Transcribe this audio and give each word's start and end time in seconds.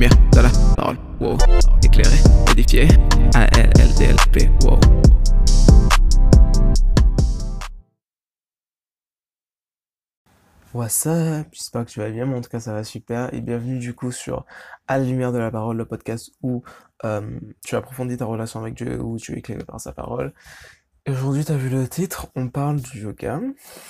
lumière 0.00 0.30
de 0.32 0.40
la 0.40 0.50
parole. 0.76 0.96
Éclairé, 1.84 2.16
édifié, 2.52 2.88
A-L-L-D-L-P, 3.34 4.50
wow. 4.64 4.80
What's 10.72 11.06
up? 11.06 11.48
J'espère 11.52 11.84
que 11.84 11.90
tu 11.90 12.00
vas 12.00 12.08
bien, 12.08 12.24
mais 12.24 12.34
en 12.34 12.40
tout 12.40 12.48
cas 12.48 12.60
ça 12.60 12.72
va 12.72 12.82
super 12.82 13.34
et 13.34 13.42
bienvenue 13.42 13.78
du 13.78 13.92
coup 13.92 14.10
sur 14.10 14.46
À 14.88 14.96
la 14.96 15.04
lumière 15.04 15.32
de 15.32 15.38
la 15.38 15.50
parole, 15.50 15.76
le 15.76 15.84
podcast 15.84 16.32
où 16.40 16.62
euh, 17.04 17.38
tu 17.62 17.76
approfondis 17.76 18.16
ta 18.16 18.24
relation 18.24 18.60
avec 18.60 18.72
Dieu, 18.72 19.02
où 19.02 19.18
tu 19.18 19.34
es 19.34 19.38
éclairé 19.40 19.64
par 19.64 19.82
sa 19.82 19.92
parole. 19.92 20.32
Aujourd'hui 21.06 21.44
tu 21.44 21.52
as 21.52 21.56
vu 21.58 21.68
le 21.68 21.86
titre, 21.86 22.28
on 22.36 22.48
parle 22.48 22.80
du 22.80 23.02
yoga. 23.02 23.42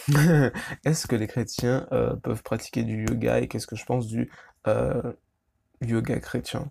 Est-ce 0.85 1.07
que 1.07 1.15
les 1.15 1.29
chrétiens 1.29 1.87
euh, 1.93 2.17
peuvent 2.17 2.43
pratiquer 2.43 2.83
du 2.83 3.05
yoga 3.05 3.39
et 3.39 3.47
qu'est-ce 3.47 3.69
que 3.69 3.77
je 3.77 3.85
pense 3.85 4.09
du 4.09 4.29
euh, 4.67 5.13
yoga 5.81 6.19
chrétien? 6.21 6.71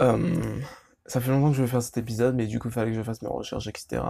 Euh, 0.00 0.60
ça 1.06 1.20
fait 1.20 1.30
longtemps 1.30 1.50
que 1.50 1.56
je 1.56 1.62
veux 1.62 1.68
faire 1.68 1.82
cet 1.82 1.96
épisode, 1.96 2.34
mais 2.34 2.46
du 2.46 2.58
coup 2.58 2.68
il 2.68 2.74
fallait 2.74 2.90
que 2.90 2.96
je 2.96 3.02
fasse 3.02 3.22
mes 3.22 3.28
recherches, 3.28 3.66
etc. 3.66 4.02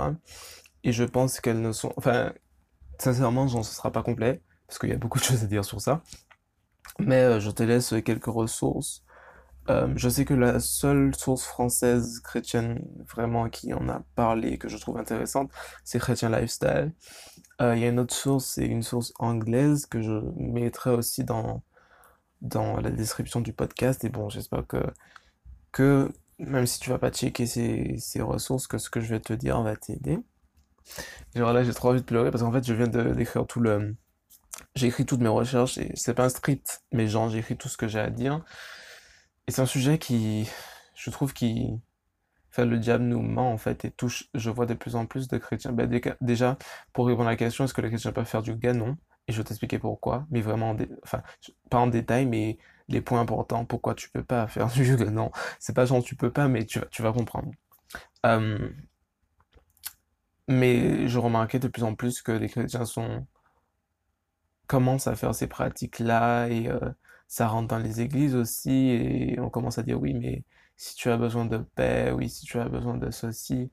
Et 0.85 0.93
je 0.93 1.05
pense 1.05 1.41
qu'elles 1.41 1.61
ne 1.61 1.73
sont... 1.73 1.93
Enfin, 1.97 2.33
sincèrement, 2.99 3.47
genre, 3.49 3.65
ce 3.65 3.75
sera 3.75 3.91
pas 3.91 4.02
complet 4.02 4.43
parce 4.66 4.79
qu'il 4.79 4.89
y 4.91 4.93
a 4.93 4.97
beaucoup 4.97 5.19
de 5.19 5.25
choses 5.25 5.43
à 5.45 5.47
dire 5.47 5.65
sur 5.65 5.80
ça. 5.80 6.02
Mais 6.99 7.21
euh, 7.23 7.41
je 7.41 7.51
te 7.51 7.62
laisse 7.62 7.95
quelques 8.05 8.27
ressources. 8.27 9.05
Euh, 9.69 9.93
je 9.97 10.09
sais 10.09 10.24
que 10.24 10.35
la 10.35 10.61
seule 10.61 11.15
source 11.15 11.45
française 11.45 12.21
chrétienne 12.21 12.80
vraiment 13.13 13.49
qui 13.49 13.74
en 13.74 13.88
a 13.88 14.02
parlé, 14.15 14.59
que 14.59 14.69
je 14.69 14.77
trouve 14.79 14.97
intéressante, 14.97 15.51
c'est 15.85 15.99
Chrétien 15.99 16.30
Lifestyle. 16.30 16.93
Il 17.59 17.79
y 17.79 17.85
a 17.85 17.88
une 17.88 17.99
autre 17.99 18.15
source, 18.15 18.45
c'est 18.45 18.66
une 18.66 18.83
source 18.83 19.13
anglaise 19.19 19.87
que 19.87 20.02
je 20.02 20.13
mettrai 20.37 20.91
aussi 20.91 21.24
dans, 21.24 21.63
dans 22.42 22.79
la 22.80 22.90
description 22.90 23.40
du 23.40 23.52
podcast. 23.52 24.04
Et 24.04 24.09
bon, 24.09 24.29
j'espère 24.29 24.66
que, 24.66 24.79
que 25.73 26.10
même 26.38 26.66
si 26.66 26.80
tu 26.80 26.90
vas 26.90 26.98
pas 26.98 27.10
checker 27.10 27.46
ces, 27.46 27.96
ces 27.98 28.23
ressources, 28.23 28.66
que 28.66 28.78
ce 28.78 28.90
que 28.90 29.01
je 29.01 29.09
vais 29.09 29.20
te 29.20 29.32
dire 29.32 29.60
va 29.62 29.76
t'aider. 29.76 30.18
Genre 31.34 31.52
là, 31.52 31.65
j'ai 31.65 31.74
trop 31.74 31.90
envie 31.90 32.01
de 32.01 32.06
pleurer 32.06 32.30
parce 32.30 32.43
qu'en 32.43 32.52
fait, 32.52 32.65
je 32.66 32.74
viens 32.74 32.87
d'écrire 32.88 33.46
tout 33.46 33.60
le, 33.60 33.95
j'ai 34.74 34.88
écrit 34.88 35.06
toutes 35.06 35.20
mes 35.20 35.28
recherches 35.28 35.78
et 35.78 35.93
c'est 35.95 36.15
pas 36.15 36.24
un 36.24 36.28
script, 36.28 36.82
mais 36.93 37.09
genre 37.09 37.28
j'ai 37.30 37.38
écrit 37.38 37.56
tout 37.56 37.68
ce 37.68 37.76
que 37.76 37.88
j'ai 37.88 38.01
à 38.01 38.10
dire. 38.10 38.45
Et 39.46 39.52
c'est 39.52 39.62
un 39.62 39.66
sujet 39.66 39.98
qui, 39.98 40.48
je 40.95 41.10
trouve, 41.10 41.32
qui, 41.32 41.68
enfin, 42.50 42.65
le 42.65 42.78
diable 42.78 43.04
nous 43.04 43.23
ment 43.23 43.52
en 43.52 43.59
fait 43.59 43.84
et 43.84 43.90
touche. 43.90 44.28
Je 44.34 44.50
vois 44.50 44.66
de 44.66 44.74
plus 44.74 44.96
en 44.96 45.06
plus 45.06 45.28
de 45.28 45.38
chrétiens. 45.38 45.73
Ben, 45.73 45.88
déjà, 46.21 46.59
pour 46.93 47.06
répondre 47.06 47.28
à 47.28 47.32
la 47.32 47.37
question, 47.37 47.65
est-ce 47.65 47.74
que 47.74 47.80
les 47.80 47.90
chrétiens 47.90 48.12
peuvent 48.12 48.26
faire 48.26 48.43
du 48.43 48.54
Non. 48.56 48.96
Et 49.29 49.32
je 49.32 49.38
vais 49.38 49.45
t'expliquer 49.45 49.79
pourquoi, 49.79 50.27
mais 50.30 50.41
vraiment, 50.41 50.77
enfin, 51.02 51.23
pas 51.71 51.79
en 51.79 51.88
détail, 51.88 52.27
mais 52.27 52.59
les 52.88 53.01
points 53.01 53.21
importants. 53.21 53.65
Pourquoi 53.65 53.95
tu 53.95 54.10
peux 54.10 54.23
pas 54.24 54.46
faire 54.49 54.68
du 54.68 54.85
yoga 54.87 55.10
Non, 55.10 55.30
c'est 55.59 55.74
pas 55.74 55.87
genre 55.87 56.02
tu 56.02 56.16
peux 56.16 56.30
pas, 56.33 56.49
mais 56.49 56.65
tu 56.66 56.79
vas, 56.80 56.87
tu 56.87 57.02
vas 57.02 57.13
comprendre. 57.13 57.51
Euh, 58.27 58.71
mais 60.49 61.09
je 61.09 61.18
remarquais 61.18 61.59
de 61.59 61.68
plus 61.68 61.83
en 61.85 61.95
plus 61.95 62.23
que 62.23 62.33
les 62.33 62.49
chrétiens 62.49 62.85
sont 62.85 63.27
commence 64.66 65.06
à 65.06 65.15
faire 65.16 65.34
ces 65.34 65.47
pratiques-là 65.47 66.49
et 66.49 66.69
euh, 66.69 66.78
ça 67.28 67.49
rentre 67.49 67.69
dans 67.69 67.78
les 67.78 68.00
églises 68.00 68.34
aussi 68.34 68.88
et 68.91 69.41
on 69.41 69.50
commence 69.50 69.78
à 69.78 69.83
dire 69.83 70.00
oui 70.00 70.15
mais 70.15 70.44
si 70.77 70.94
tu 70.97 71.11
as 71.11 71.16
besoin 71.16 71.44
de 71.47 71.59
paix, 71.59 72.12
oui 72.12 72.28
si 72.28 72.44
tu 72.47 72.59
as 72.59 72.69
besoin 72.69 72.97
de 72.97 73.11
ceci, 73.11 73.71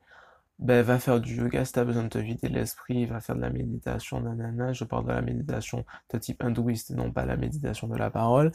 ben 0.60 0.82
va 0.84 1.00
faire 1.00 1.20
du 1.20 1.36
yoga 1.36 1.66
si 1.66 1.74
tu 1.74 1.80
as 1.80 1.86
besoin 1.86 2.04
de 2.04 2.10
te 2.10 2.18
vider 2.18 2.50
l'esprit, 2.50 3.06
va 3.06 3.20
faire 3.22 3.36
de 3.36 3.42
la 3.42 3.50
méditation, 3.50 4.22
nanana, 4.22 4.74
je 4.74 4.84
parle 4.84 5.06
de 5.06 5.12
la 5.12 5.22
méditation 5.22 5.86
de 6.14 6.18
type 6.18 6.44
hindouiste 6.44 6.92
non 6.92 7.12
pas 7.12 7.26
la 7.26 7.38
méditation 7.38 7.88
de 7.88 7.98
la 7.98 8.10
parole. 8.10 8.52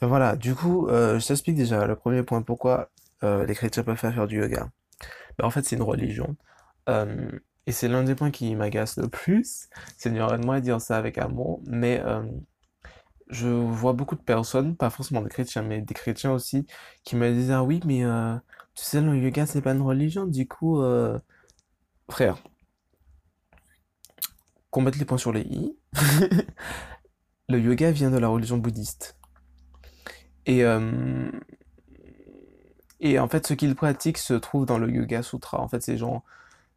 Ben 0.00 0.06
voilà, 0.06 0.36
du 0.36 0.54
coup, 0.54 0.88
euh, 0.88 1.18
je 1.18 1.26
t'explique 1.26 1.56
déjà 1.56 1.86
le 1.86 1.96
premier 1.96 2.22
point 2.22 2.42
pourquoi 2.42 2.90
euh, 3.24 3.44
les 3.46 3.54
chrétiens 3.54 3.82
peuvent 3.82 3.96
faire, 3.96 4.14
faire 4.14 4.26
du 4.26 4.40
yoga. 4.40 4.68
Ben, 5.38 5.46
en 5.46 5.50
fait 5.50 5.64
c'est 5.64 5.76
une 5.76 5.82
religion. 5.82 6.36
Et 7.66 7.72
c'est 7.72 7.88
l'un 7.88 8.02
des 8.02 8.14
points 8.14 8.30
qui 8.30 8.54
m'agace 8.56 8.96
le 8.96 9.08
plus. 9.08 9.68
C'est 9.96 10.10
dur 10.12 10.26
de 10.36 10.44
moi 10.44 10.60
dire 10.60 10.80
ça 10.80 10.96
avec 10.96 11.18
amour, 11.18 11.60
mais 11.66 12.00
euh, 12.04 12.22
je 13.28 13.48
vois 13.48 13.92
beaucoup 13.92 14.16
de 14.16 14.22
personnes, 14.22 14.76
pas 14.76 14.90
forcément 14.90 15.22
des 15.22 15.28
chrétiens, 15.28 15.62
mais 15.62 15.80
des 15.80 15.94
chrétiens 15.94 16.32
aussi, 16.32 16.66
qui 17.04 17.16
me 17.16 17.30
disent 17.32 17.50
Ah 17.52 17.62
oui, 17.62 17.80
mais 17.84 18.04
euh, 18.04 18.34
tu 18.80 18.86
sais, 18.86 19.00
le 19.02 19.16
yoga, 19.16 19.46
c'est 19.46 19.60
pas 19.60 19.72
une 19.72 19.82
religion, 19.82 20.26
du 20.26 20.48
coup, 20.48 20.80
euh, 20.80 21.18
frère, 22.10 22.38
qu'on 24.70 24.80
mette 24.80 24.96
les 24.96 25.04
points 25.04 25.18
sur 25.18 25.32
les 25.32 25.42
i. 25.42 25.76
le 27.48 27.60
yoga 27.60 27.90
vient 27.90 28.10
de 28.10 28.18
la 28.18 28.28
religion 28.28 28.56
bouddhiste. 28.56 29.16
Et, 30.46 30.64
et 33.00 33.18
en 33.18 33.28
fait, 33.28 33.46
ce 33.46 33.54
qu'ils 33.54 33.74
pratiquent 33.74 34.18
se 34.18 34.34
trouve 34.34 34.66
dans 34.66 34.78
le 34.78 34.90
Yoga 34.90 35.22
Sutra. 35.22 35.60
En 35.60 35.68
fait, 35.68 35.82
c'est 35.82 35.96
genre 35.96 36.22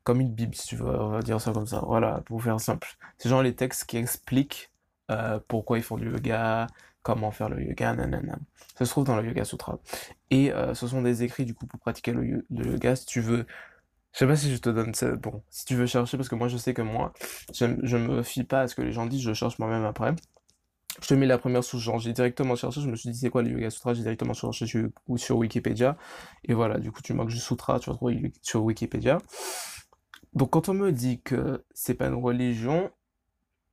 comme 0.04 0.20
une 0.20 0.34
Bible, 0.34 0.56
si 0.56 0.68
tu 0.68 0.76
veux, 0.76 0.86
on 0.86 1.10
va 1.10 1.22
dire 1.22 1.40
ça 1.40 1.54
comme 1.54 1.68
ça. 1.68 1.82
Voilà, 1.86 2.22
pour 2.26 2.44
faire 2.44 2.60
simple. 2.60 2.98
C'est 3.18 3.30
genre 3.30 3.42
les 3.42 3.56
textes 3.56 3.86
qui 3.86 3.98
expliquent 3.98 4.73
euh, 5.12 5.40
pourquoi 5.48 5.78
ils 5.78 5.84
font 5.84 5.98
du 5.98 6.10
yoga, 6.10 6.68
comment 7.02 7.32
faire 7.32 7.50
le 7.50 7.62
yoga, 7.62 7.94
nanana. 7.94 8.40
Ça 8.76 8.86
se 8.86 8.92
trouve 8.92 9.06
dans 9.06 9.16
le 9.18 9.28
Yoga 9.28 9.46
Sutra. 9.46 9.80
Et 10.32 10.52
euh, 10.52 10.74
ce 10.74 10.88
sont 10.88 11.02
des 11.02 11.24
écrits, 11.24 11.46
du 11.46 11.54
coup, 11.54 11.68
pour 11.68 11.80
pratiquer 11.80 12.12
le, 12.12 12.46
yoga, 12.50 12.96
si 12.96 13.06
tu 13.06 13.22
veux. 13.22 13.46
Je 14.14 14.20
sais 14.20 14.28
pas 14.28 14.36
si 14.36 14.52
je 14.52 14.58
te 14.58 14.70
donne 14.70 14.94
ça. 14.94 15.16
Bon, 15.16 15.44
si 15.50 15.66
tu 15.66 15.76
veux 15.76 15.86
chercher, 15.86 16.18
parce 16.18 16.30
que 16.30 16.36
moi, 16.36 16.48
je 16.48 16.58
sais 16.58 16.74
que 16.74 16.82
moi, 16.82 17.14
je, 17.54 17.66
je 17.84 17.98
me 17.98 18.24
fie 18.24 18.44
pas 18.44 18.62
à 18.62 18.68
ce 18.68 18.76
que 18.76 18.82
les 18.82 18.92
gens 18.92 19.06
disent, 19.06 19.22
je 19.22 19.34
cherche 19.34 19.60
moi-même 19.60 19.86
après. 19.86 20.16
Je 21.02 21.08
te 21.08 21.14
mets 21.16 21.26
la 21.26 21.40
première 21.40 21.64
source, 21.64 21.82
genre 21.82 21.98
j'ai 21.98 22.14
directement 22.14 22.56
cherché, 22.56 22.80
je 22.80 22.88
me 22.88 22.96
suis 22.96 23.10
dit 23.10 23.18
c'est 23.18 23.32
quoi 23.32 23.42
le 23.42 23.50
Yoga 23.50 23.72
Sutra, 23.72 23.96
j'ai 23.96 24.04
directement 24.04 24.34
cherché 24.34 24.68
sur, 24.68 24.90
sur 25.16 25.38
Wikipédia. 25.38 25.98
Et 26.44 26.54
voilà, 26.54 26.80
du 26.80 26.92
coup 26.92 27.02
tu 27.02 27.14
marques 27.14 27.30
juste 27.30 27.48
Sutra, 27.48 27.80
tu 27.80 27.90
vas 27.90 27.96
trouver 27.96 28.32
sur 28.44 28.64
Wikipédia. 28.64 29.18
Donc 30.34 30.52
quand 30.52 30.70
on 30.70 30.76
me 30.76 30.92
dit 30.92 31.20
que 31.22 31.64
c'est 31.74 31.96
pas 31.96 32.08
une 32.08 32.24
religion, 32.24 32.92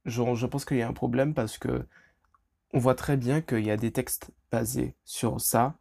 je 0.05 0.47
pense 0.47 0.65
qu'il 0.65 0.79
y 0.79 0.83
a 0.83 0.89
un 0.89 0.93
problème 0.93 1.35
parce 1.35 1.59
que 1.59 1.87
on 2.73 2.79
voit 2.79 2.95
très 2.95 3.17
bien 3.17 3.41
qu'il 3.41 3.65
y 3.65 3.71
a 3.71 3.77
des 3.77 3.93
textes 3.93 4.31
basés 4.51 4.95
sur 5.05 5.41
ça 5.41 5.79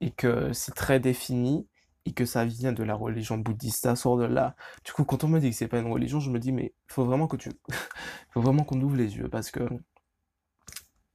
et 0.00 0.10
que 0.10 0.52
c'est 0.52 0.74
très 0.74 1.00
défini 1.00 1.66
et 2.04 2.12
que 2.12 2.24
ça 2.24 2.44
vient 2.44 2.72
de 2.72 2.84
la 2.84 2.94
religion 2.94 3.38
bouddhiste, 3.38 3.82
ça 3.82 3.96
sort 3.96 4.18
de 4.18 4.24
là. 4.24 4.54
Du 4.84 4.92
coup, 4.92 5.04
quand 5.04 5.24
on 5.24 5.28
me 5.28 5.40
dit 5.40 5.50
que 5.50 5.56
c'est 5.56 5.68
pas 5.68 5.78
une 5.78 5.90
religion, 5.90 6.20
je 6.20 6.30
me 6.30 6.38
dis 6.38 6.52
mais 6.52 6.74
faut 6.88 7.04
vraiment 7.04 7.26
que 7.26 7.36
tu 7.36 7.50
faut 8.30 8.40
vraiment 8.40 8.64
qu'on 8.64 8.80
ouvre 8.80 8.96
les 8.96 9.16
yeux 9.16 9.28
parce 9.28 9.50
que 9.50 9.68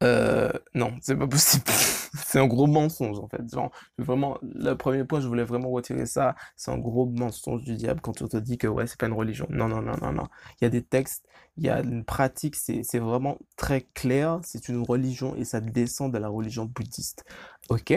euh, 0.01 0.51
non, 0.73 0.94
c'est 1.01 1.16
pas 1.16 1.28
possible. 1.28 1.66
c'est 2.25 2.39
un 2.39 2.47
gros 2.47 2.67
mensonge 2.67 3.19
en 3.19 3.28
fait. 3.28 3.41
Genre, 3.51 3.72
vraiment, 3.97 4.38
le 4.41 4.73
premier 4.73 5.03
point, 5.03 5.22
je 5.22 5.28
voulais 5.28 5.44
vraiment 5.44 5.69
retirer 5.69 6.06
ça. 6.06 6.35
C'est 6.56 6.72
un 6.72 6.78
gros 6.78 7.06
mensonge 7.06 7.63
du 7.63 7.75
diable 7.75 8.01
quand 8.01 8.22
on 8.22 8.28
te 8.28 8.38
dit 8.38 8.57
que 8.57 8.67
ouais, 8.67 8.88
c'est 8.88 9.00
pas 9.00 9.07
une 9.07 9.13
religion. 9.13 9.47
Non, 9.50 9.67
non, 9.67 9.81
non, 9.81 9.97
non, 10.01 10.12
non. 10.12 10.28
Il 10.59 10.66
y 10.66 10.67
a 10.67 10.69
des 10.69 10.84
textes, 10.84 11.25
il 11.57 11.66
y 11.66 11.69
a 11.69 11.81
une 11.81 12.03
pratique, 12.03 12.56
c'est 12.56 13.00
vraiment 13.00 13.38
très 13.57 13.81
clair. 13.94 14.39
C'est 14.44 14.69
une 14.69 14.84
religion 14.84 15.35
et 15.35 15.45
ça 15.45 15.62
descend 15.62 16.13
de 16.13 16.18
la 16.18 16.29
religion 16.29 16.66
bouddhiste. 16.66 17.25
Ok 17.69 17.94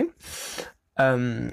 euh, 1.00 1.50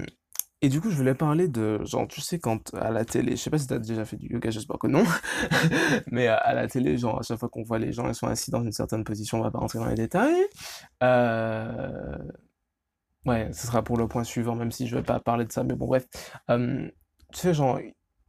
et 0.62 0.68
du 0.68 0.80
coup, 0.80 0.90
je 0.90 0.96
voulais 0.96 1.14
parler 1.14 1.48
de, 1.48 1.84
genre, 1.84 2.06
tu 2.06 2.20
sais, 2.20 2.38
quand 2.38 2.72
à 2.74 2.90
la 2.90 3.04
télé, 3.04 3.32
je 3.32 3.42
sais 3.42 3.50
pas 3.50 3.58
si 3.58 3.66
t'as 3.66 3.78
déjà 3.78 4.04
fait 4.04 4.16
du 4.16 4.28
yoga, 4.32 4.50
j'espère 4.50 4.78
que 4.78 4.86
non, 4.86 5.04
mais 6.12 6.28
à, 6.28 6.54
la 6.54 6.68
télé, 6.68 6.96
genre, 6.96 7.18
à 7.18 7.22
chaque 7.22 7.38
fois 7.38 7.48
qu'on 7.48 7.64
voit 7.64 7.80
les 7.80 7.92
gens, 7.92 8.08
ils 8.08 8.14
sont 8.14 8.28
assis 8.28 8.52
dans 8.52 8.62
une 8.62 8.72
certaine 8.72 9.02
position, 9.02 9.40
on 9.40 9.42
va 9.42 9.50
pas 9.50 9.58
rentrer 9.58 9.80
dans 9.80 9.86
les 9.86 9.96
détails. 9.96 10.46
Euh... 11.02 12.16
Ouais, 13.24 13.52
ce 13.52 13.66
sera 13.66 13.82
pour 13.82 13.96
le 13.96 14.08
point 14.08 14.24
suivant, 14.24 14.54
même 14.54 14.70
si 14.72 14.86
je 14.86 14.96
vais 14.96 15.02
pas 15.02 15.20
parler 15.20 15.44
de 15.44 15.52
ça, 15.52 15.64
mais 15.64 15.74
bon, 15.74 15.86
bref. 15.86 16.06
Euh, 16.50 16.88
tu 17.32 17.40
sais, 17.40 17.54
genre, 17.54 17.80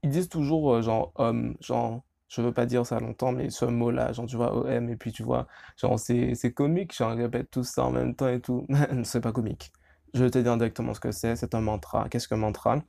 ils 0.04 0.10
disent 0.10 0.30
toujours, 0.30 0.74
euh, 0.74 0.82
genre, 0.82 1.12
homme, 1.16 1.56
genre, 1.62 2.04
je 2.30 2.42
veux 2.42 2.54
pas 2.54 2.66
dire 2.66 2.86
ça 2.86 3.00
longtemps, 3.00 3.32
mais 3.32 3.50
ce 3.52 3.66
mot-là, 3.66 4.12
genre, 4.14 4.26
tu 4.26 4.38
vois, 4.38 4.56
OM, 4.56 4.90
et 4.90 4.96
puis 4.96 5.12
tu 5.12 5.24
vois, 5.24 5.48
genre, 5.78 6.00
c'est 6.00 6.54
comique, 6.54 6.96
genre, 6.96 7.16
répète 7.16 7.52
tout 7.52 7.64
ça 7.64 7.84
en 7.86 7.92
même 7.92 8.16
temps 8.16 8.28
et 8.30 8.42
tout. 8.42 8.66
c'est 9.04 9.22
pas 9.22 9.32
comique. 9.32 9.72
Je 10.14 10.24
vais 10.24 10.30
te 10.30 10.38
dire 10.38 10.56
directement 10.58 10.94
ce 10.94 11.00
que 11.00 11.12
c'est. 11.12 11.36
C'est 11.36 11.56
un 11.56 11.62
mantra. 11.62 12.08
Qu'est-ce 12.10 12.28
qu'un 12.28 12.38
mantra? 12.38 12.82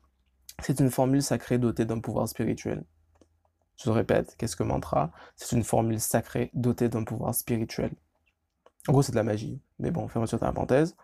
C'est 0.62 0.80
une 0.80 0.90
formule 0.90 1.22
sacrée 1.22 1.58
dotée 1.58 1.84
d'un 1.84 2.00
pouvoir 2.00 2.28
spirituel. 2.28 2.84
Je 3.82 3.90
répète, 3.90 4.36
qu'est-ce 4.38 4.56
que 4.56 4.62
mantra? 4.62 5.10
C'est 5.36 5.56
une 5.56 5.64
formule 5.64 6.00
sacrée 6.00 6.50
dotée 6.54 6.88
d'un 6.88 7.02
pouvoir 7.02 7.34
spirituel. 7.34 7.92
En 8.88 8.92
gros, 8.92 9.02
c'est 9.02 9.12
de 9.12 9.16
la 9.16 9.22
magie. 9.22 9.60
Mais 9.78 9.90
bon, 9.90 10.06
ferme 10.08 10.26
sur 10.26 10.38
ta 10.38 10.52
parenthèse. 10.52 10.96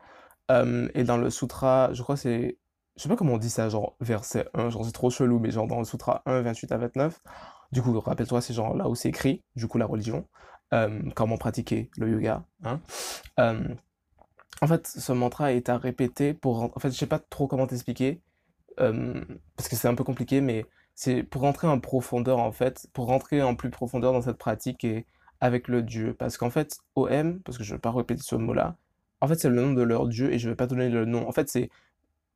Euh, 0.50 0.88
et 0.94 1.04
dans 1.04 1.16
le 1.16 1.30
sutra, 1.30 1.92
je 1.92 2.02
crois 2.02 2.16
que 2.16 2.20
c'est. 2.20 2.58
Je 2.96 3.02
sais 3.02 3.08
pas 3.08 3.16
comment 3.16 3.34
on 3.34 3.38
dit 3.38 3.50
ça, 3.50 3.68
genre 3.68 3.96
verset 4.00 4.48
1, 4.52 4.70
genre 4.70 4.84
c'est 4.84 4.92
trop 4.92 5.10
chelou, 5.10 5.38
mais 5.38 5.50
genre 5.50 5.66
dans 5.66 5.78
le 5.78 5.84
sutra 5.84 6.22
1, 6.26 6.42
28 6.42 6.72
à 6.72 6.76
29. 6.76 7.20
Du 7.72 7.82
coup, 7.82 7.98
rappelle-toi, 7.98 8.40
c'est 8.40 8.52
genre 8.52 8.76
là 8.76 8.88
où 8.88 8.94
c'est 8.94 9.08
écrit, 9.08 9.42
du 9.56 9.68
coup, 9.68 9.78
la 9.78 9.86
religion. 9.86 10.26
Euh, 10.72 11.00
comment 11.14 11.36
pratiquer 11.36 11.90
le 11.96 12.10
yoga. 12.10 12.44
Hein. 12.64 12.80
Euh, 13.38 13.74
en 14.60 14.66
fait, 14.66 14.86
ce 14.86 15.12
mantra 15.12 15.52
est 15.52 15.68
à 15.68 15.78
répéter 15.78 16.34
pour... 16.34 16.62
En 16.62 16.78
fait, 16.80 16.90
je 16.90 16.96
sais 16.96 17.06
pas 17.06 17.18
trop 17.18 17.46
comment 17.46 17.66
t'expliquer, 17.66 18.20
parce 18.76 19.68
que 19.68 19.76
c'est 19.76 19.88
un 19.88 19.94
peu 19.94 20.04
compliqué, 20.04 20.40
mais 20.40 20.64
c'est 20.94 21.22
pour 21.22 21.42
rentrer 21.42 21.66
en 21.66 21.80
profondeur, 21.80 22.38
en 22.38 22.52
fait, 22.52 22.88
pour 22.92 23.06
rentrer 23.06 23.42
en 23.42 23.54
plus 23.56 23.70
profondeur 23.70 24.12
dans 24.12 24.22
cette 24.22 24.38
pratique 24.38 24.84
et 24.84 25.06
avec 25.40 25.68
le 25.68 25.82
Dieu. 25.82 26.14
Parce 26.14 26.36
qu'en 26.38 26.50
fait, 26.50 26.78
OM, 26.96 27.40
parce 27.40 27.58
que 27.58 27.64
je 27.64 27.72
ne 27.72 27.76
vais 27.76 27.80
pas 27.80 27.90
répéter 27.92 28.22
ce 28.22 28.36
mot-là, 28.36 28.76
En 29.20 29.28
fait, 29.28 29.36
c'est 29.38 29.48
le 29.48 29.56
nom 29.56 29.72
de 29.74 29.82
leur 29.82 30.08
dieu 30.08 30.32
et 30.32 30.38
je 30.38 30.48
vais 30.48 30.56
pas 30.56 30.66
donner 30.66 30.88
le 30.88 31.04
nom. 31.04 31.28
En 31.28 31.32
fait, 31.32 31.48
c'est 31.48 31.70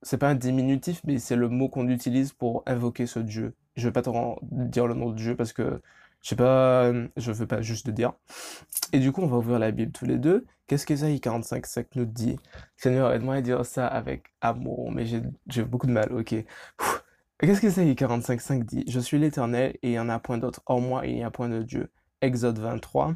c'est 0.03 0.19
pas 0.19 0.29
un 0.31 0.35
diminutif, 0.37 1.03
mais 1.05 1.19
c'est 1.19 1.37
le 1.37 1.49
mot 1.49 1.69
qu'on 1.69 1.89
utilise 1.89 2.33
pour 2.33 2.63
invoquer 2.67 3.07
ce 3.07 3.21
dieu. 3.21 3.55
Je 3.77 3.89
vais 3.89 3.93
pas 3.93 4.03
te 4.03 4.11
dire 4.45 4.87
le 4.87 4.95
nom 4.95 5.11
de 5.11 5.17
dieu 5.17 5.37
parce 5.37 5.53
que 5.53 5.81
je 6.25 6.31
sais 6.31 6.37
pas, 6.37 6.91
je 7.17 7.33
veux 7.33 7.47
pas 7.47 7.61
juste 7.61 7.91
dire. 7.91 8.15
Et 8.95 8.99
du 8.99 9.13
coup, 9.13 9.21
on 9.21 9.27
va 9.27 9.37
ouvrir 9.37 9.59
la 9.59 9.71
Bible 9.71 9.93
tous 9.93 10.07
les 10.07 10.17
deux. 10.17 10.47
Qu'est-ce 10.67 10.87
qu'Ésaïe 10.87 11.21
45, 11.21 11.67
5 11.67 11.87
nous 11.97 12.07
dit? 12.07 12.39
Seigneur, 12.79 13.13
aide-moi 13.13 13.35
à 13.35 13.41
dire 13.43 13.67
ça 13.67 13.87
avec 13.87 14.33
amour, 14.41 14.91
mais 14.91 15.05
j'ai 15.05 15.65
beaucoup 15.65 15.87
de 15.87 15.93
mal, 15.93 16.11
ok. 16.15 16.35
Qu'est-ce 17.39 17.61
qu'Ésaïe 17.61 17.95
45, 17.95 18.41
5 18.41 18.65
dit? 18.65 18.85
Je 18.89 19.01
suis 19.01 19.19
l'Éternel 19.19 19.77
et 19.83 19.89
il 19.89 19.91
n'y 19.91 19.99
en 19.99 20.09
a 20.09 20.19
point 20.19 20.39
d'autre. 20.39 20.63
Hors 20.65 20.81
moi, 20.81 21.07
il 21.07 21.15
n'y 21.15 21.23
a 21.23 21.31
point 21.31 21.51
de 21.51 21.63
Dieu. 21.63 21.91
Exode 22.23 22.59
23. 22.59 23.13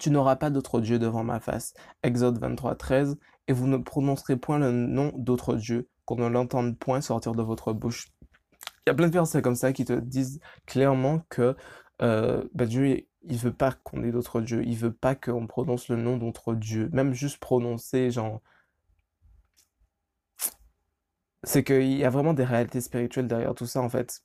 Tu 0.00 0.10
n'auras 0.10 0.34
pas 0.34 0.50
d'autre 0.50 0.80
Dieu 0.80 0.98
devant 0.98 1.22
ma 1.22 1.38
face. 1.38 1.74
Exode 2.02 2.38
23, 2.38 2.74
13. 2.74 3.18
Et 3.46 3.52
vous 3.52 3.68
ne 3.68 3.76
prononcerez 3.76 4.36
point 4.36 4.58
le 4.58 4.72
nom 4.72 5.12
d'autre 5.16 5.54
Dieu, 5.54 5.88
qu'on 6.06 6.16
ne 6.16 6.26
l'entende 6.26 6.76
point 6.76 7.00
sortir 7.00 7.36
de 7.36 7.42
votre 7.42 7.72
bouche. 7.72 8.08
Il 8.84 8.88
y 8.88 8.90
a 8.90 8.94
plein 8.94 9.06
de 9.06 9.12
versets 9.12 9.42
comme 9.42 9.54
ça 9.54 9.72
qui 9.72 9.84
te 9.84 9.92
disent 9.92 10.40
clairement 10.66 11.20
que 11.28 11.54
euh, 12.02 12.44
bah, 12.54 12.66
Dieu, 12.66 13.06
il 13.22 13.36
veut 13.38 13.52
pas 13.52 13.72
qu'on 13.72 14.02
ait 14.02 14.12
d'autres 14.12 14.40
dieux. 14.40 14.62
Il 14.64 14.76
veut 14.76 14.92
pas 14.92 15.14
qu'on 15.14 15.46
prononce 15.46 15.88
le 15.88 15.96
nom 15.96 16.16
d'autres 16.16 16.54
dieux. 16.54 16.88
Même 16.92 17.14
juste 17.14 17.38
prononcer, 17.38 18.10
genre. 18.10 18.40
C'est 21.44 21.64
qu'il 21.64 21.92
y 21.96 22.04
a 22.04 22.10
vraiment 22.10 22.34
des 22.34 22.44
réalités 22.44 22.80
spirituelles 22.80 23.26
derrière 23.28 23.54
tout 23.54 23.66
ça, 23.66 23.80
en 23.80 23.88
fait. 23.88 24.22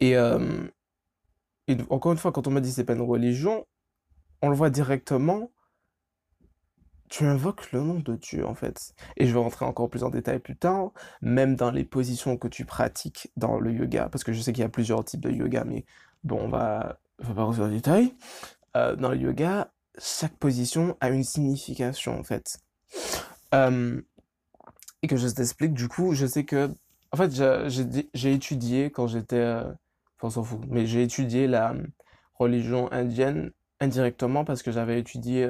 Et, 0.00 0.16
euh, 0.16 0.68
et 1.68 1.76
encore 1.90 2.12
une 2.12 2.18
fois, 2.18 2.32
quand 2.32 2.46
on 2.46 2.50
me 2.50 2.60
dit 2.60 2.72
c'est 2.72 2.84
pas 2.84 2.94
une 2.94 3.02
religion, 3.02 3.66
on 4.42 4.48
le 4.48 4.56
voit 4.56 4.70
directement 4.70 5.50
tu 7.08 7.24
invoques 7.24 7.72
le 7.72 7.80
nom 7.80 8.00
de 8.00 8.16
Dieu 8.16 8.46
en 8.46 8.54
fait. 8.54 8.94
Et 9.16 9.26
je 9.26 9.32
vais 9.32 9.40
rentrer 9.40 9.64
encore 9.64 9.88
plus 9.88 10.04
en 10.04 10.10
détail 10.10 10.38
plus 10.38 10.56
tard, 10.56 10.92
même 11.22 11.56
dans 11.56 11.70
les 11.70 11.84
positions 11.84 12.36
que 12.36 12.48
tu 12.48 12.64
pratiques 12.64 13.30
dans 13.36 13.58
le 13.58 13.72
yoga, 13.72 14.08
parce 14.08 14.24
que 14.24 14.32
je 14.32 14.40
sais 14.40 14.52
qu'il 14.52 14.62
y 14.62 14.64
a 14.64 14.68
plusieurs 14.68 15.04
types 15.04 15.20
de 15.20 15.30
yoga, 15.30 15.64
mais 15.64 15.84
bon, 16.24 16.40
on 16.44 16.48
va, 16.48 17.00
va 17.18 17.34
pas 17.34 17.44
rentrer 17.44 17.62
en 17.62 17.68
détail. 17.68 18.14
Euh, 18.76 18.96
dans 18.96 19.10
le 19.10 19.16
yoga, 19.16 19.72
chaque 19.98 20.36
position 20.36 20.96
a 21.00 21.10
une 21.10 21.24
signification 21.24 22.18
en 22.18 22.22
fait. 22.22 22.58
Et 25.02 25.06
que 25.06 25.16
je 25.16 25.28
t'explique, 25.28 25.74
du 25.74 25.88
coup, 25.88 26.12
je 26.14 26.26
sais 26.26 26.44
que, 26.44 26.70
en 27.12 27.16
fait, 27.16 27.30
j'ai 28.14 28.32
étudié 28.32 28.90
quand 28.90 29.06
j'étais, 29.06 29.36
euh, 29.36 29.62
enfin, 29.62 30.26
on 30.26 30.30
s'en 30.30 30.42
fout, 30.42 30.60
mais 30.68 30.86
j'ai 30.86 31.02
étudié 31.04 31.46
la 31.46 31.74
religion 32.34 32.90
indienne 32.92 33.52
indirectement 33.80 34.44
parce 34.44 34.62
que 34.62 34.72
j'avais 34.72 34.98
étudié 34.98 35.46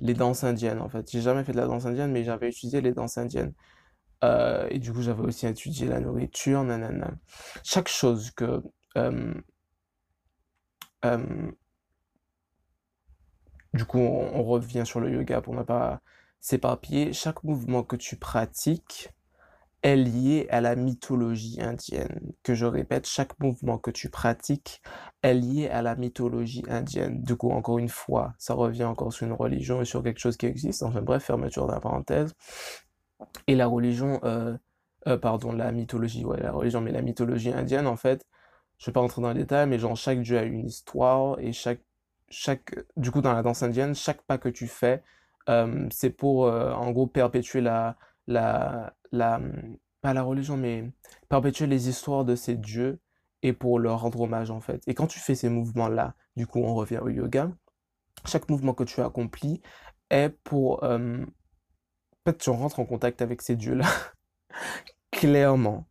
les 0.00 0.14
danses 0.14 0.44
indiennes 0.44 0.80
en 0.80 0.88
fait. 0.88 1.10
J'ai 1.10 1.20
jamais 1.22 1.44
fait 1.44 1.52
de 1.52 1.58
la 1.58 1.66
danse 1.66 1.86
indienne, 1.86 2.12
mais 2.12 2.24
j'avais 2.24 2.50
étudié 2.50 2.80
les 2.80 2.92
danses 2.92 3.18
indiennes. 3.18 3.52
Euh, 4.24 4.66
et 4.70 4.78
du 4.78 4.92
coup, 4.92 5.02
j'avais 5.02 5.22
aussi 5.22 5.46
étudié 5.46 5.86
la 5.86 6.00
nourriture, 6.00 6.64
nanana. 6.64 7.14
Chaque 7.64 7.88
chose 7.88 8.30
que 8.30 8.62
du 13.74 13.84
coup, 13.84 13.98
on, 13.98 14.42
revient 14.44 14.84
sur 14.86 15.00
le 15.00 15.10
yoga 15.12 15.40
pour 15.40 15.54
ne 15.54 15.62
pas 15.62 16.00
s'éparpiller. 16.40 17.12
Chaque 17.12 17.44
mouvement 17.44 17.82
que 17.82 17.96
tu 17.96 18.16
pratiques 18.16 19.10
est 19.82 19.96
lié 19.96 20.46
à 20.50 20.60
la 20.60 20.76
mythologie 20.76 21.60
indienne. 21.60 22.32
Que 22.42 22.54
je 22.54 22.66
répète, 22.66 23.06
chaque 23.06 23.38
mouvement 23.40 23.78
que 23.78 23.90
tu 23.90 24.10
pratiques 24.10 24.82
est 25.22 25.34
lié 25.34 25.68
à 25.68 25.82
la 25.82 25.96
mythologie 25.96 26.64
indienne. 26.68 27.22
Du 27.22 27.36
coup, 27.36 27.50
encore 27.50 27.78
une 27.78 27.88
fois, 27.88 28.34
ça 28.38 28.54
revient 28.54 28.84
encore 28.84 29.12
sur 29.12 29.26
une 29.26 29.32
religion 29.32 29.80
et 29.82 29.84
sur 29.84 30.02
quelque 30.02 30.18
chose 30.18 30.36
qui 30.36 30.46
existe. 30.46 30.82
Enfin 30.82 31.02
bref, 31.02 31.24
fermeture 31.24 31.66
de 31.66 31.78
parenthèse. 31.78 32.34
Et 33.46 33.54
la 33.54 33.66
religion, 33.66 34.20
euh, 34.24 34.56
euh, 35.06 35.18
pardon, 35.18 35.52
la 35.52 35.72
mythologie, 35.72 36.24
ouais, 36.24 36.40
la 36.40 36.52
religion, 36.52 36.80
mais 36.80 36.92
la 36.92 37.02
mythologie 37.02 37.52
indienne, 37.52 37.86
en 37.86 37.96
fait, 37.96 38.24
je 38.78 38.86
vais 38.86 38.92
pas 38.92 39.00
rentrer 39.00 39.22
dans 39.22 39.32
les 39.32 39.40
détails, 39.40 39.68
mais 39.68 39.78
genre 39.78 39.96
chaque 39.96 40.20
dieu 40.22 40.38
a 40.38 40.42
une 40.42 40.66
histoire 40.66 41.38
et 41.40 41.52
chaque, 41.52 41.80
chaque, 42.28 42.74
du 42.96 43.10
coup, 43.10 43.22
dans 43.22 43.32
la 43.32 43.42
danse 43.42 43.62
indienne, 43.62 43.94
chaque 43.94 44.22
pas 44.22 44.38
que 44.38 44.48
tu 44.48 44.66
fais, 44.66 45.02
euh, 45.48 45.86
c'est 45.90 46.10
pour, 46.10 46.44
en 46.46 46.90
gros, 46.90 47.06
perpétuer 47.06 47.60
la, 47.60 47.96
la, 48.26 48.94
la, 49.12 49.40
pas 50.00 50.14
la 50.14 50.22
religion, 50.22 50.56
mais 50.56 50.92
perpétuer 51.28 51.66
les 51.66 51.88
histoires 51.88 52.24
de 52.24 52.34
ces 52.34 52.56
dieux 52.56 53.00
et 53.42 53.52
pour 53.52 53.78
leur 53.78 54.00
rendre 54.00 54.20
hommage 54.20 54.50
en 54.50 54.60
fait. 54.60 54.82
Et 54.86 54.94
quand 54.94 55.06
tu 55.06 55.20
fais 55.20 55.34
ces 55.34 55.48
mouvements-là, 55.48 56.14
du 56.36 56.46
coup 56.46 56.60
on 56.60 56.74
revient 56.74 56.98
au 56.98 57.08
yoga, 57.08 57.50
chaque 58.24 58.48
mouvement 58.48 58.74
que 58.74 58.84
tu 58.84 59.00
accomplis 59.00 59.62
est 60.10 60.30
pour... 60.44 60.82
Euh, 60.84 61.24
en 61.24 62.30
fait, 62.30 62.38
tu 62.38 62.50
rentres 62.50 62.80
en 62.80 62.84
contact 62.84 63.22
avec 63.22 63.40
ces 63.42 63.54
dieux-là. 63.56 63.86
clairement. 65.12 65.86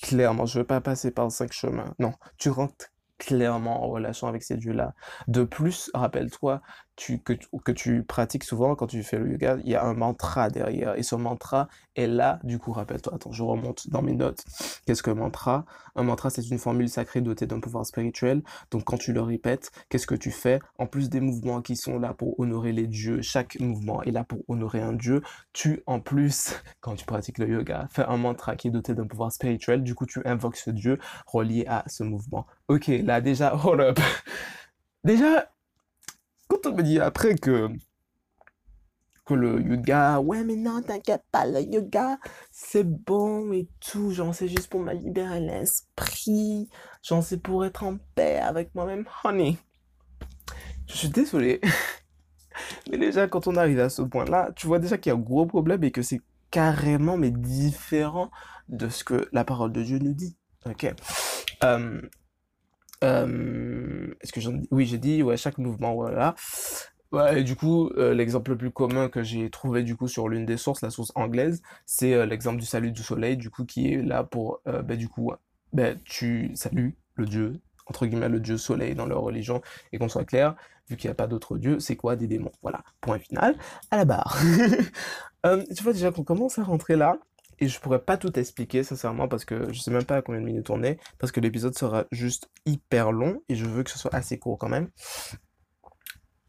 Clairement, 0.00 0.46
je 0.46 0.58
ne 0.58 0.62
veux 0.62 0.66
pas 0.66 0.80
passer 0.80 1.10
par 1.10 1.30
cinq 1.32 1.52
chemins. 1.52 1.94
Non, 1.98 2.12
tu 2.38 2.50
rentres 2.50 2.86
clairement 3.18 3.84
en 3.84 3.88
relation 3.88 4.28
avec 4.28 4.42
ces 4.42 4.56
dieux-là. 4.56 4.94
De 5.28 5.44
plus, 5.44 5.90
rappelle-toi 5.94 6.62
que, 6.96 7.32
que 7.32 7.72
tu 7.72 8.04
pratiques 8.04 8.44
souvent 8.44 8.74
quand 8.74 8.86
tu 8.86 9.02
fais 9.02 9.18
le 9.18 9.32
yoga, 9.32 9.56
il 9.64 9.70
y 9.70 9.74
a 9.74 9.84
un 9.84 9.94
mantra 9.94 10.48
derrière. 10.48 10.96
Et 10.96 11.02
ce 11.02 11.14
mantra 11.14 11.68
est 11.96 12.06
là, 12.06 12.38
du 12.44 12.58
coup, 12.58 12.72
rappelle-toi, 12.72 13.14
attends, 13.14 13.32
je 13.32 13.42
remonte 13.42 13.88
dans 13.90 14.02
mes 14.02 14.14
notes. 14.14 14.44
Qu'est-ce 14.86 15.02
que 15.02 15.10
mantra? 15.10 15.64
Un 15.96 16.04
mantra, 16.04 16.30
c'est 16.30 16.48
une 16.48 16.58
formule 16.58 16.88
sacrée 16.88 17.20
dotée 17.20 17.46
d'un 17.46 17.60
pouvoir 17.60 17.86
spirituel. 17.86 18.42
Donc 18.70 18.84
quand 18.84 18.98
tu 18.98 19.12
le 19.12 19.20
répètes, 19.20 19.70
qu'est-ce 19.88 20.06
que 20.06 20.14
tu 20.14 20.30
fais? 20.30 20.58
En 20.78 20.86
plus 20.86 21.10
des 21.10 21.20
mouvements 21.20 21.62
qui 21.62 21.76
sont 21.76 21.98
là 21.98 22.14
pour 22.14 22.38
honorer 22.38 22.72
les 22.72 22.86
dieux, 22.86 23.22
chaque 23.22 23.58
mouvement 23.60 24.02
est 24.02 24.10
là 24.10 24.24
pour 24.24 24.40
honorer 24.48 24.80
un 24.80 24.92
dieu, 24.92 25.22
tu, 25.52 25.82
en 25.86 26.00
plus, 26.00 26.54
quand 26.80 26.94
tu 26.94 27.04
pratiques 27.04 27.38
le 27.38 27.48
yoga, 27.48 27.88
fais 27.90 28.04
un 28.04 28.16
mantra 28.16 28.56
qui 28.56 28.68
est 28.68 28.72
doté 28.72 28.94
d'un 28.94 29.06
pouvoir 29.06 29.32
spirituel. 29.32 29.82
Du 29.82 29.94
coup, 29.94 30.06
tu 30.06 30.20
invoques 30.24 30.56
ce 30.56 30.70
dieu 30.70 30.98
relié 31.26 31.64
à 31.66 31.84
ce 31.88 32.04
mouvement. 32.04 32.46
Ok, 32.68 32.86
là 32.88 33.20
déjà, 33.20 33.56
hold 33.56 33.80
up. 33.80 34.00
Déjà, 35.04 35.53
quand 36.48 36.66
on 36.66 36.74
me 36.74 36.82
dit 36.82 37.00
après 37.00 37.34
que, 37.34 37.68
que 39.24 39.34
le 39.34 39.60
yoga, 39.60 40.20
ouais, 40.20 40.44
mais 40.44 40.56
non, 40.56 40.82
t'inquiète 40.82 41.24
pas, 41.32 41.46
le 41.46 41.60
yoga, 41.62 42.18
c'est 42.50 42.84
bon 42.84 43.52
et 43.52 43.68
tout, 43.80 44.10
genre, 44.10 44.34
c'est 44.34 44.48
juste 44.48 44.68
pour 44.68 44.80
me 44.80 44.92
libérer 44.92 45.40
l'esprit, 45.40 46.68
genre, 47.02 47.22
c'est 47.22 47.38
pour 47.40 47.64
être 47.64 47.84
en 47.84 47.98
paix 48.14 48.38
avec 48.38 48.74
moi-même, 48.74 49.04
honey. 49.24 49.56
Je 50.86 50.96
suis 50.96 51.08
désolé. 51.08 51.60
mais 52.90 52.98
déjà, 52.98 53.26
quand 53.26 53.46
on 53.46 53.56
arrive 53.56 53.80
à 53.80 53.88
ce 53.88 54.02
point-là, 54.02 54.50
tu 54.54 54.66
vois 54.66 54.78
déjà 54.78 54.98
qu'il 54.98 55.10
y 55.10 55.14
a 55.14 55.18
un 55.18 55.20
gros 55.20 55.46
problème 55.46 55.82
et 55.84 55.90
que 55.90 56.02
c'est 56.02 56.20
carrément, 56.50 57.16
mais 57.16 57.30
différent 57.30 58.30
de 58.68 58.88
ce 58.88 59.02
que 59.04 59.28
la 59.32 59.44
parole 59.44 59.72
de 59.72 59.82
Dieu 59.82 59.98
nous 59.98 60.14
dit. 60.14 60.36
Ok? 60.66 60.86
Euh, 61.64 62.00
euh, 63.02 64.14
est-ce 64.20 64.32
que 64.32 64.40
Oui, 64.70 64.86
j'ai 64.86 64.98
dit, 64.98 65.22
ouais, 65.22 65.36
chaque 65.36 65.58
mouvement, 65.58 65.94
voilà. 65.94 66.34
Et 67.36 67.44
du 67.44 67.54
coup, 67.54 67.90
euh, 67.90 68.12
l'exemple 68.12 68.52
le 68.52 68.56
plus 68.56 68.72
commun 68.72 69.08
que 69.08 69.22
j'ai 69.22 69.48
trouvé 69.48 69.84
du 69.84 69.94
coup 69.94 70.08
sur 70.08 70.28
l'une 70.28 70.44
des 70.44 70.56
sources, 70.56 70.82
la 70.82 70.90
source 70.90 71.12
anglaise, 71.14 71.62
c'est 71.86 72.12
euh, 72.12 72.26
l'exemple 72.26 72.58
du 72.58 72.66
salut 72.66 72.90
du 72.90 73.04
soleil, 73.04 73.36
du 73.36 73.50
coup, 73.50 73.64
qui 73.64 73.92
est 73.92 74.02
là 74.02 74.24
pour, 74.24 74.60
ben, 74.66 74.96
du 74.96 75.08
coup, 75.08 75.32
ben, 75.72 75.98
tu 76.04 76.50
salues 76.54 76.96
le 77.14 77.26
dieu, 77.26 77.60
entre 77.86 78.06
guillemets, 78.06 78.28
le 78.28 78.40
dieu 78.40 78.56
soleil 78.56 78.94
dans 78.94 79.06
leur 79.06 79.20
religion, 79.20 79.62
et 79.92 79.98
qu'on 79.98 80.08
soit 80.08 80.24
clair, 80.24 80.56
vu 80.88 80.96
qu'il 80.96 81.08
n'y 81.08 81.12
a 81.12 81.14
pas 81.14 81.28
d'autre 81.28 81.56
dieu, 81.56 81.78
c'est 81.78 81.96
quoi 81.96 82.16
des 82.16 82.26
démons? 82.26 82.52
Voilà, 82.62 82.82
point 83.00 83.18
final, 83.20 83.56
à 83.92 83.96
la 83.96 84.04
barre. 84.04 84.36
tu 85.44 85.82
vois 85.84 85.92
déjà 85.92 86.10
qu'on 86.10 86.24
commence 86.24 86.58
à 86.58 86.64
rentrer 86.64 86.96
là, 86.96 87.16
et 87.64 87.68
je 87.68 87.80
pourrais 87.80 88.02
pas 88.04 88.18
tout 88.18 88.38
expliquer, 88.38 88.82
sincèrement, 88.82 89.26
parce 89.26 89.46
que 89.46 89.72
je 89.72 89.80
sais 89.80 89.90
même 89.90 90.04
pas 90.04 90.16
à 90.16 90.22
combien 90.22 90.40
de 90.40 90.44
minutes 90.46 90.68
on 90.68 90.82
est, 90.82 91.00
parce 91.18 91.32
que 91.32 91.40
l'épisode 91.40 91.76
sera 91.76 92.04
juste 92.12 92.50
hyper 92.66 93.10
long, 93.10 93.42
et 93.48 93.54
je 93.54 93.64
veux 93.64 93.82
que 93.82 93.90
ce 93.90 93.98
soit 93.98 94.14
assez 94.14 94.38
court 94.38 94.58
quand 94.58 94.68
même. 94.68 94.90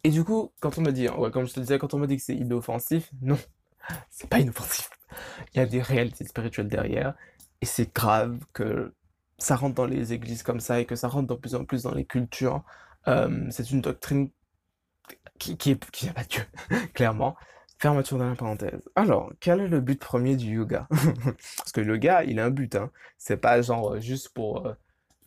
Et 0.04 0.10
du 0.10 0.26
coup, 0.26 0.52
quand 0.60 0.78
on 0.78 0.82
me 0.82 0.92
dit, 0.92 1.08
comme 1.32 1.48
je 1.48 1.54
te 1.54 1.60
disais, 1.62 1.80
quand 1.80 1.94
on 1.94 2.00
me 2.00 2.08
dit 2.08 2.18
que 2.18 2.22
c'est 2.22 2.36
inoffensif, 2.36 3.10
non, 3.22 3.38
c'est 4.10 4.30
pas 4.30 4.40
inoffensif. 4.40 4.90
Il 5.54 5.58
y 5.58 5.62
a 5.62 5.66
des 5.66 5.82
réalités 5.82 6.26
spirituelles 6.26 6.68
derrière, 6.68 7.16
et 7.62 7.66
c'est 7.66 7.96
grave 7.96 8.38
que 8.52 8.94
ça 9.38 9.56
rentre 9.56 9.76
dans 9.76 9.86
les 9.86 10.12
églises 10.12 10.44
comme 10.44 10.60
ça, 10.60 10.82
et 10.82 10.86
que 10.86 10.98
ça 10.98 11.08
rentre 11.08 11.34
de 11.34 11.40
plus 11.40 11.56
en 11.56 11.64
plus 11.64 11.84
dans 11.84 11.94
les 11.94 12.06
cultures. 12.06 12.62
Euh, 13.08 13.48
c'est 13.52 13.72
une 13.72 13.80
doctrine 13.80 14.32
qui, 15.40 15.58
qui, 15.58 15.76
pas 15.76 16.26
Dieu, 16.26 16.44
clairement. 16.94 17.38
Fermeture 17.78 18.18
de 18.18 18.24
la 18.24 18.36
parenthèse. 18.36 18.90
Alors, 18.96 19.32
quel 19.40 19.60
est 19.60 19.68
le 19.68 19.82
but 19.82 20.00
premier 20.00 20.36
du 20.38 20.56
yoga? 20.56 20.88
Parce 21.58 21.72
que 21.74 21.82
le 21.82 21.94
yoga, 21.96 22.24
il 22.24 22.40
a 22.40 22.46
un 22.46 22.50
but. 22.50 22.76
Hein. 22.76 22.92
C'est 23.18 23.38
pas 23.38 23.62
genre 23.62 23.94
euh, 23.94 24.00
juste 24.00 24.30
pour 24.30 24.66
euh, 24.66 24.74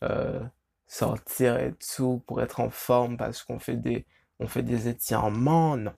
euh, 0.05 0.41
sortir 0.87 1.59
et 1.59 1.75
tout, 1.75 2.23
pour 2.27 2.43
être 2.43 2.61
en 2.61 2.71
forme 2.71 3.17
parce 3.17 3.43
qu'on 3.43 3.59
fait 3.59 3.77
des, 3.77 4.07
on 4.41 4.47
fait 4.47 4.63
des 4.63 4.89
étirements. 4.89 5.77
Non. 5.77 5.93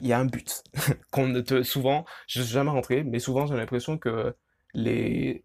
Il 0.00 0.08
y 0.08 0.12
a 0.12 0.18
un 0.18 0.26
but. 0.26 0.62
Qu'on 1.10 1.28
ne 1.28 1.40
te, 1.40 1.62
souvent, 1.62 2.04
je 2.26 2.42
suis 2.42 2.52
jamais 2.52 2.70
rentré, 2.70 3.02
mais 3.02 3.18
souvent 3.18 3.46
j'ai 3.46 3.56
l'impression 3.56 3.96
que 3.96 4.36
les, 4.74 5.42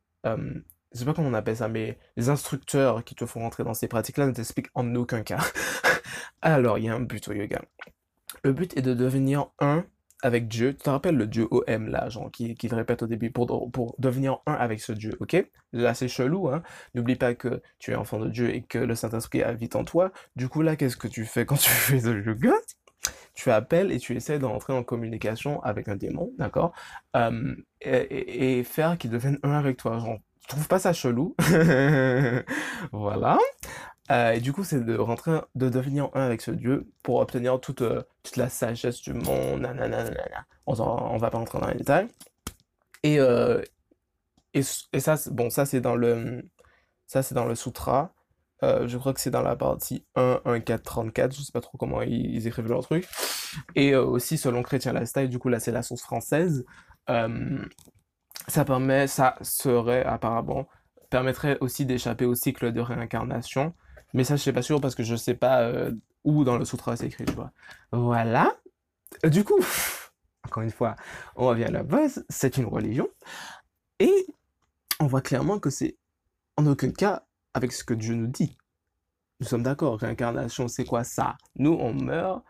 je 0.96 1.00
sais 1.00 1.06
pas 1.06 1.14
comment 1.14 1.28
on 1.28 1.34
appelle 1.34 1.58
ça, 1.58 1.68
mais 1.68 1.98
les 2.16 2.30
instructeurs 2.30 3.04
qui 3.04 3.16
te 3.16 3.26
font 3.26 3.42
rentrer 3.42 3.66
dans 3.66 3.74
ces 3.74 3.90
pratiques-là 3.90 4.28
ne 4.28 4.32
t'expliquent 4.32 4.70
en 4.76 4.96
aucun 4.96 5.24
cas. 5.24 5.40
Alors, 6.42 6.78
il 6.78 6.86
y 6.86 6.90
a 6.90 6.96
un 6.96 7.02
but 7.02 7.28
au 7.28 7.34
yoga. 7.34 7.62
Le 8.44 8.54
but 8.54 8.76
est 8.78 8.82
de 8.82 8.94
devenir 8.94 9.48
un 9.60 9.86
avec 10.26 10.48
Dieu. 10.48 10.74
Tu 10.74 10.82
te 10.82 10.90
rappelles 10.90 11.18
le 11.18 11.28
Dieu 11.28 11.48
OM 11.52 11.88
là, 11.88 12.10
genre, 12.10 12.32
qui, 12.32 12.56
qui 12.56 12.68
te 12.68 12.74
répète 12.74 13.04
au 13.04 13.08
début 13.08 13.30
pour, 13.30 13.72
pour 13.72 13.96
devenir 14.00 14.40
un 14.48 14.54
avec 14.54 14.82
ce 14.82 14.92
Dieu, 14.92 15.16
ok? 15.20 15.46
Là, 15.72 15.94
c'est 15.94 16.08
chelou, 16.08 16.50
hein? 16.50 16.64
N'oublie 16.96 17.16
pas 17.16 17.36
que 17.36 17.62
tu 17.78 17.92
es 17.92 17.96
enfant 17.96 18.20
de 18.20 18.30
Dieu 18.30 18.54
et 18.54 18.64
que 18.64 18.80
le 18.80 18.96
Saint-Esprit 18.96 19.44
habite 19.44 19.76
en 19.76 19.84
toi. 19.84 20.12
Du 20.36 20.50
coup, 20.50 20.64
là, 20.64 20.76
qu'est-ce 20.76 20.98
que 20.98 21.08
tu 21.08 21.26
fais 21.26 21.46
quand 21.46 21.58
tu 21.58 21.70
fais 21.70 22.00
le 22.00 22.26
yoga? 22.26 22.54
Tu 23.36 23.52
appelles 23.52 23.92
et 23.92 24.00
tu 24.00 24.16
essaies 24.16 24.40
d'entrer 24.40 24.74
en 24.74 24.84
communication 24.84 25.62
avec 25.62 25.90
un 25.90 25.96
démon, 25.96 26.32
d'accord? 26.40 26.74
Et, 27.82 28.64
faire 28.64 28.98
qu'il 28.98 29.12
devienne 29.12 29.38
un 29.44 29.52
avec 29.52 29.78
toi. 29.78 30.00
Genre, 30.00 30.18
tu 30.42 30.48
trouves 30.48 30.68
pas 30.68 30.80
ça 30.80 30.92
chelou? 30.92 31.36
Voilà. 32.92 33.38
Euh, 34.12 34.34
et 34.34 34.40
du 34.40 34.54
coup, 34.54 34.64
c'est 34.64 34.84
de 34.84 34.98
rentrer, 34.98 35.40
de 35.56 35.70
devenir 35.70 36.10
un 36.14 36.22
avec 36.22 36.42
ce 36.42 36.52
Dieu 36.52 36.92
pour 37.02 37.20
obtenir 37.20 37.60
toute, 37.60 37.82
euh, 37.82 38.04
toute 38.24 38.38
la 38.38 38.50
sagesse 38.50 39.02
du 39.02 39.14
monde. 39.14 39.62
Nanana, 39.62 40.12
on, 40.68 40.80
on 40.80 41.18
va 41.18 41.32
pas 41.32 41.38
rentrer 41.38 41.60
dans 41.60 41.68
les 41.68 41.76
détails. 41.76 42.08
Et, 43.04 43.20
euh, 43.20 43.62
et, 44.54 44.62
et, 44.94 45.00
ça, 45.00 45.16
bon, 45.32 45.50
ça 45.50 45.66
c'est 45.66 45.82
dans 45.82 45.96
le, 45.96 46.44
ça 47.08 47.24
c'est 47.24 47.36
dans 47.36 47.46
le 47.46 47.56
sutra. 47.56 48.14
je 48.62 48.98
crois 48.98 49.14
que 49.14 49.20
c'est 49.22 49.32
dans 49.32 49.42
la 49.42 49.56
partie 49.56 50.06
1, 50.16 50.42
1, 50.46 50.60
4, 50.60 50.84
34. 50.84 51.36
Je 51.36 51.42
sais 51.42 51.52
pas 51.52 51.62
trop 51.62 51.78
comment 51.78 52.02
ils, 52.02 52.48
écrivent 52.48 52.68
leur 52.68 52.84
truc. 52.84 53.08
Et 53.76 53.96
aussi, 53.96 54.38
selon 54.38 54.64
Chrétien 54.64 54.94
Lastyle, 54.94 55.30
du 55.30 55.40
coup, 55.40 55.50
là, 55.50 55.60
c'est 55.60 55.72
la 55.72 55.84
source 55.84 56.02
française. 56.02 56.66
ça 58.48 58.66
permet, 58.66 59.08
ça 59.08 59.36
serait 59.42 60.04
apparemment, 60.04 60.68
permettrait 61.10 61.58
aussi 61.62 61.86
d'échapper 61.86 62.26
au 62.26 62.36
cycle 62.36 62.72
de 62.72 62.82
réincarnation 62.82 63.74
mais 64.16 64.24
ça, 64.24 64.38
je 64.38 64.44
sais 64.44 64.54
pas 64.54 64.62
sûr 64.62 64.80
parce 64.80 64.96
que 64.96 65.04
je 65.04 65.14
sais 65.18 65.34
pas 65.34 65.64
euh, 65.64 65.92
où 66.24 66.46
dans 66.46 66.58
le 66.58 66.64
sutra 66.64 66.96
c'est 66.96 67.08
écrit. 67.08 67.26
Voilà. 67.92 68.56
Euh, 69.26 69.30
du 69.30 69.44
coup, 69.44 69.60
encore 70.46 70.64
une 70.64 70.72
fois, 70.72 70.96
on 71.36 71.48
revient 71.48 71.66
à 71.66 71.72
la 71.72 71.84
base, 71.84 72.26
c'est 72.30 72.56
une 72.56 72.66
religion. 72.66 73.10
Et 74.00 74.26
on 75.02 75.08
voit 75.08 75.20
clairement 75.20 75.60
que 75.60 75.70
c'est 75.70 75.98
en 76.56 76.66
aucun 76.66 76.92
cas 76.92 77.26
avec 77.54 77.74
ce 77.74 77.84
que 77.84 77.94
Dieu 77.94 78.16
nous 78.16 78.28
dit. 78.28 78.58
Nous 79.42 79.48
sommes 79.48 79.64
d'accord, 79.64 80.00
réincarnation, 80.00 80.70
c'est 80.70 80.86
quoi 80.86 81.04
ça? 81.04 81.36
Nous, 81.58 81.74
on 81.74 81.94
meurt 81.94 82.42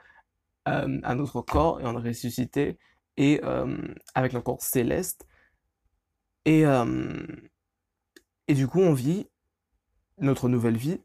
euh, 0.68 1.00
à 1.02 1.16
notre 1.16 1.42
corps 1.42 1.82
et 1.82 1.86
on 1.86 2.00
est 2.00 2.10
ressuscité 2.10 2.78
et 3.18 3.42
avec 4.14 4.34
notre 4.34 4.44
corps 4.44 4.62
céleste. 4.62 5.26
Et, 6.46 6.64
et 8.48 8.54
du 8.54 8.68
coup, 8.68 8.82
on 8.82 8.94
vit 8.94 9.26
notre 10.20 10.48
nouvelle 10.48 10.78
vie 10.78 11.00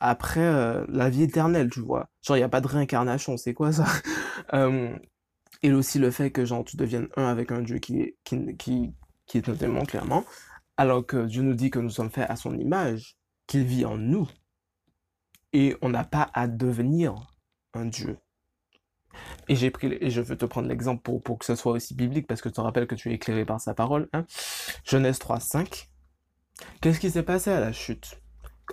après 0.00 0.84
la 0.88 1.10
vie 1.10 1.22
éternelle, 1.22 1.70
tu 1.70 1.80
vois. 1.80 2.08
Genre, 2.22 2.36
il 2.36 2.40
n'y 2.40 2.44
a 2.44 2.48
pas 2.48 2.60
de 2.60 2.68
réincarnation, 2.68 3.36
c'est 3.36 3.54
quoi 3.54 3.72
ça? 3.72 3.86
Et 5.62 5.72
aussi 5.72 5.98
le 5.98 6.10
fait 6.10 6.30
que 6.30 6.44
genre, 6.44 6.64
tu 6.64 6.76
deviennes 6.76 7.08
un 7.16 7.24
avec 7.24 7.50
un 7.50 7.62
Dieu 7.62 7.78
qui 7.78 8.14
qui, 8.24 8.56
qui, 8.56 8.92
qui 9.26 9.38
est 9.38 9.48
notamment 9.48 9.84
clairement, 9.84 10.24
alors 10.76 11.06
que 11.06 11.26
Dieu 11.26 11.42
nous 11.42 11.54
dit 11.54 11.70
que 11.70 11.78
nous 11.78 11.90
sommes 11.90 12.10
faits 12.10 12.28
à 12.28 12.36
son 12.36 12.56
image, 12.58 13.16
qu'il 13.46 13.64
vit 13.64 13.84
en 13.84 13.96
nous. 13.96 14.28
Et 15.52 15.76
on 15.82 15.88
n'a 15.88 16.04
pas 16.04 16.30
à 16.34 16.48
devenir 16.48 17.14
un 17.74 17.86
Dieu. 17.86 18.18
Et 19.48 19.56
j'ai 19.56 19.70
pris, 19.70 19.98
je 20.10 20.20
veux 20.20 20.36
te 20.36 20.44
prendre 20.44 20.68
l'exemple 20.68 21.02
pour, 21.02 21.22
pour 21.22 21.38
que 21.38 21.44
ce 21.44 21.54
soit 21.54 21.72
aussi 21.72 21.94
biblique, 21.94 22.26
parce 22.26 22.42
que 22.42 22.48
tu 22.48 22.56
te 22.56 22.60
rappelles 22.60 22.86
que 22.86 22.94
tu 22.94 23.10
es 23.10 23.14
éclairé 23.14 23.44
par 23.44 23.60
sa 23.60 23.74
parole. 23.74 24.08
Hein. 24.12 24.26
Genèse 24.84 25.18
3, 25.18 25.40
5. 25.40 25.88
Qu'est-ce 26.80 27.00
qui 27.00 27.10
s'est 27.10 27.22
passé 27.22 27.50
à 27.50 27.60
la 27.60 27.72
chute? 27.72 28.20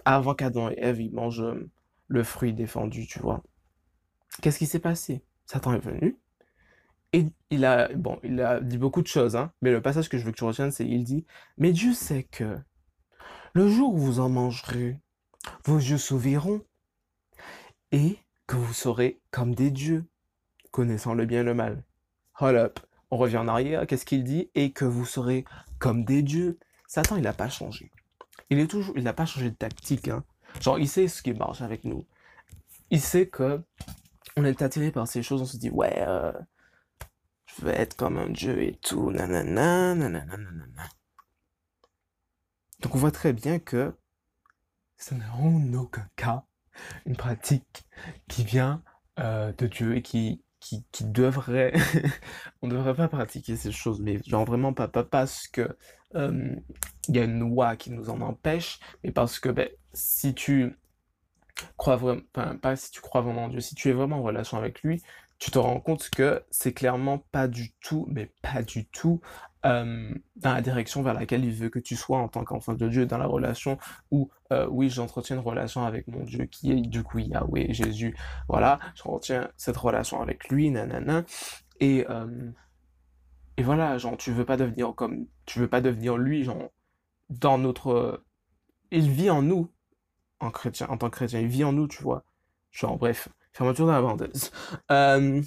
Avant 0.05 0.35
qu'Adam 0.35 0.69
et 0.69 0.75
Ève 0.77 1.01
ils 1.01 1.13
mangent 1.13 1.41
euh, 1.41 1.69
le 2.07 2.23
fruit 2.23 2.53
défendu, 2.53 3.07
tu 3.07 3.19
vois. 3.19 3.43
Qu'est-ce 4.41 4.59
qui 4.59 4.65
s'est 4.65 4.79
passé? 4.79 5.23
Satan 5.45 5.73
est 5.73 5.79
venu 5.79 6.17
et 7.13 7.25
il 7.49 7.65
a 7.65 7.89
bon, 7.93 8.19
il 8.23 8.39
a 8.41 8.61
dit 8.61 8.77
beaucoup 8.77 9.01
de 9.01 9.07
choses, 9.07 9.35
hein, 9.35 9.51
mais 9.61 9.71
le 9.71 9.81
passage 9.81 10.07
que 10.07 10.17
je 10.17 10.23
veux 10.23 10.31
que 10.31 10.37
tu 10.37 10.43
retiennes, 10.43 10.71
c'est 10.71 10.87
il 10.87 11.03
dit 11.03 11.25
Mais 11.57 11.73
Dieu 11.73 11.93
sait 11.93 12.23
que 12.23 12.57
le 13.53 13.67
jour 13.67 13.93
où 13.93 13.97
vous 13.97 14.19
en 14.21 14.29
mangerez, 14.29 14.97
vos 15.65 15.77
yeux 15.77 15.97
s'ouvriront 15.97 16.61
et 17.91 18.17
que 18.47 18.55
vous 18.55 18.73
serez 18.73 19.21
comme 19.31 19.53
des 19.53 19.71
dieux, 19.71 20.05
connaissant 20.71 21.13
le 21.13 21.25
bien 21.25 21.41
et 21.41 21.43
le 21.43 21.53
mal. 21.53 21.83
Hold 22.39 22.55
up, 22.55 22.79
on 23.09 23.17
revient 23.17 23.37
en 23.37 23.47
arrière, 23.49 23.85
qu'est-ce 23.87 24.05
qu'il 24.05 24.23
dit 24.23 24.49
Et 24.55 24.71
que 24.71 24.85
vous 24.85 25.05
serez 25.05 25.43
comme 25.79 26.05
des 26.05 26.21
dieux. 26.21 26.59
Satan, 26.87 27.17
il 27.17 27.23
n'a 27.23 27.33
pas 27.33 27.49
changé. 27.49 27.91
Il 28.51 28.59
est 28.59 28.67
toujours, 28.67 28.93
il 28.97 29.03
n'a 29.03 29.13
pas 29.13 29.25
changé 29.25 29.49
de 29.49 29.55
tactique. 29.55 30.09
Hein. 30.09 30.25
Genre, 30.59 30.77
il 30.77 30.87
sait 30.87 31.07
ce 31.07 31.23
qui 31.23 31.33
marche 31.33 31.61
avec 31.61 31.85
nous. 31.85 32.05
Il 32.89 32.99
sait 32.99 33.27
que 33.27 33.63
on 34.35 34.43
est 34.43 34.61
attiré 34.61 34.91
par 34.91 35.07
ces 35.07 35.23
choses. 35.23 35.41
On 35.41 35.45
se 35.45 35.55
dit, 35.55 35.69
ouais, 35.69 36.03
euh, 36.05 36.33
je 37.45 37.65
veux 37.65 37.71
être 37.71 37.95
comme 37.95 38.17
un 38.17 38.29
dieu 38.29 38.61
et 38.61 38.75
tout. 38.81 39.09
Nanana, 39.09 39.95
nanana, 39.95 40.37
nanana. 40.37 40.89
Donc, 42.81 42.93
on 42.93 42.97
voit 42.97 43.11
très 43.11 43.31
bien 43.31 43.57
que 43.57 43.95
ce 44.97 45.13
n'est 45.15 45.25
en 45.33 45.73
aucun 45.73 46.07
cas 46.17 46.43
une 47.05 47.15
pratique 47.15 47.85
qui 48.27 48.43
vient 48.43 48.83
euh, 49.19 49.53
de 49.53 49.67
Dieu 49.67 49.95
et 49.95 50.01
qui, 50.01 50.43
qui, 50.59 50.83
qui 50.91 51.05
devrait. 51.05 51.73
on 52.61 52.67
ne 52.67 52.73
devrait 52.73 52.95
pas 52.95 53.07
pratiquer 53.07 53.55
ces 53.55 53.71
choses, 53.71 54.01
mais 54.01 54.19
genre 54.25 54.43
vraiment 54.43 54.73
pas, 54.73 54.89
pas 54.89 55.05
parce 55.05 55.47
que 55.47 55.77
il 57.07 57.15
y 57.15 57.19
a 57.19 57.23
une 57.23 57.39
loi 57.39 57.75
qui 57.75 57.91
nous 57.91 58.09
en 58.09 58.21
empêche, 58.21 58.79
mais 59.03 59.11
parce 59.11 59.39
que 59.39 59.49
ben, 59.49 59.69
si 59.93 60.33
tu 60.33 60.77
crois 61.77 61.95
vraiment, 61.95 62.21
pas 62.61 62.75
si 62.75 62.91
tu 62.91 63.01
crois 63.01 63.21
vraiment 63.21 63.45
en 63.45 63.49
Dieu, 63.49 63.59
si 63.59 63.75
tu 63.75 63.89
es 63.89 63.93
vraiment 63.93 64.17
en 64.17 64.23
relation 64.23 64.57
avec 64.57 64.81
lui, 64.83 65.01
tu 65.39 65.51
te 65.51 65.57
rends 65.57 65.79
compte 65.79 66.09
que 66.11 66.43
c'est 66.51 66.73
clairement 66.73 67.19
pas 67.31 67.47
du 67.47 67.73
tout, 67.81 68.05
mais 68.09 68.31
pas 68.41 68.61
du 68.61 68.85
tout, 68.85 69.21
dans 69.63 70.21
la 70.43 70.61
direction 70.61 71.03
vers 71.03 71.13
laquelle 71.13 71.45
il 71.45 71.53
veut 71.53 71.69
que 71.69 71.79
tu 71.79 71.95
sois 71.95 72.17
en 72.17 72.27
tant 72.27 72.43
qu'enfant 72.43 72.73
de 72.73 72.87
Dieu, 72.87 73.05
dans 73.05 73.17
la 73.17 73.27
relation 73.27 73.77
où, 74.11 74.29
euh, 74.51 74.67
oui, 74.69 74.89
j'entretiens 74.89 75.35
une 75.35 75.41
relation 75.43 75.83
avec 75.85 76.07
mon 76.07 76.23
Dieu 76.23 76.45
qui 76.45 76.71
est 76.71 76.81
du 76.81 77.03
coup 77.03 77.19
Yahweh, 77.19 77.73
Jésus, 77.73 78.15
voilà, 78.47 78.79
je 78.95 79.03
retiens 79.03 79.49
cette 79.57 79.77
relation 79.77 80.21
avec 80.21 80.47
lui, 80.49 80.69
nanana, 80.71 81.23
et, 81.79 82.05
et 83.57 83.63
voilà, 83.63 83.97
genre, 83.97 84.17
tu 84.17 84.31
veux 84.31 84.45
pas 84.45 84.57
devenir 84.57 84.93
comme, 84.95 85.27
tu 85.45 85.59
veux 85.59 85.67
pas 85.67 85.81
devenir 85.81 86.17
lui, 86.17 86.43
genre, 86.43 86.71
dans 87.31 87.57
notre, 87.57 88.23
il 88.91 89.09
vit 89.09 89.29
en 89.29 89.41
nous, 89.41 89.69
en 90.39 90.51
chrétien, 90.51 90.87
en 90.89 90.97
tant 90.97 91.09
que 91.09 91.15
chrétien, 91.15 91.39
il 91.39 91.47
vit 91.47 91.63
en 91.63 91.73
nous, 91.73 91.87
tu 91.87 92.03
vois. 92.03 92.23
Genre, 92.71 92.97
bref, 92.97 93.29
fermeture 93.53 93.87
de 93.87 93.91
la 93.91 94.01
parenthèse. 94.01 94.51
Euh, 94.91 95.41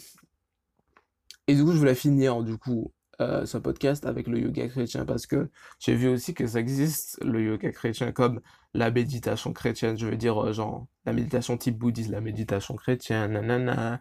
et 1.47 1.55
du 1.55 1.63
coup, 1.65 1.73
je 1.73 1.79
voulais 1.79 1.95
finir, 1.95 2.43
du 2.43 2.57
coup, 2.57 2.93
euh, 3.21 3.45
ce 3.47 3.59
podcast 3.59 4.07
avec 4.07 4.27
le 4.27 4.41
yoga 4.41 4.67
chrétien 4.69 5.05
parce 5.05 5.27
que 5.27 5.51
j'ai 5.79 5.95
vu 5.95 6.09
aussi 6.09 6.35
que 6.35 6.47
ça 6.47 6.59
existe, 6.59 7.23
le 7.23 7.43
yoga 7.43 7.71
chrétien, 7.71 8.13
comme 8.13 8.41
la 8.73 8.91
méditation 8.91 9.53
chrétienne, 9.53 9.99
je 9.99 10.07
veux 10.07 10.17
dire, 10.17 10.43
euh, 10.43 10.53
genre, 10.53 10.87
la 11.05 11.13
méditation 11.13 11.57
type 11.59 11.79
bouddhiste, 11.79 12.11
la 12.11 12.21
méditation 12.23 12.75
chrétienne, 12.77 13.33
nanana. 13.33 14.01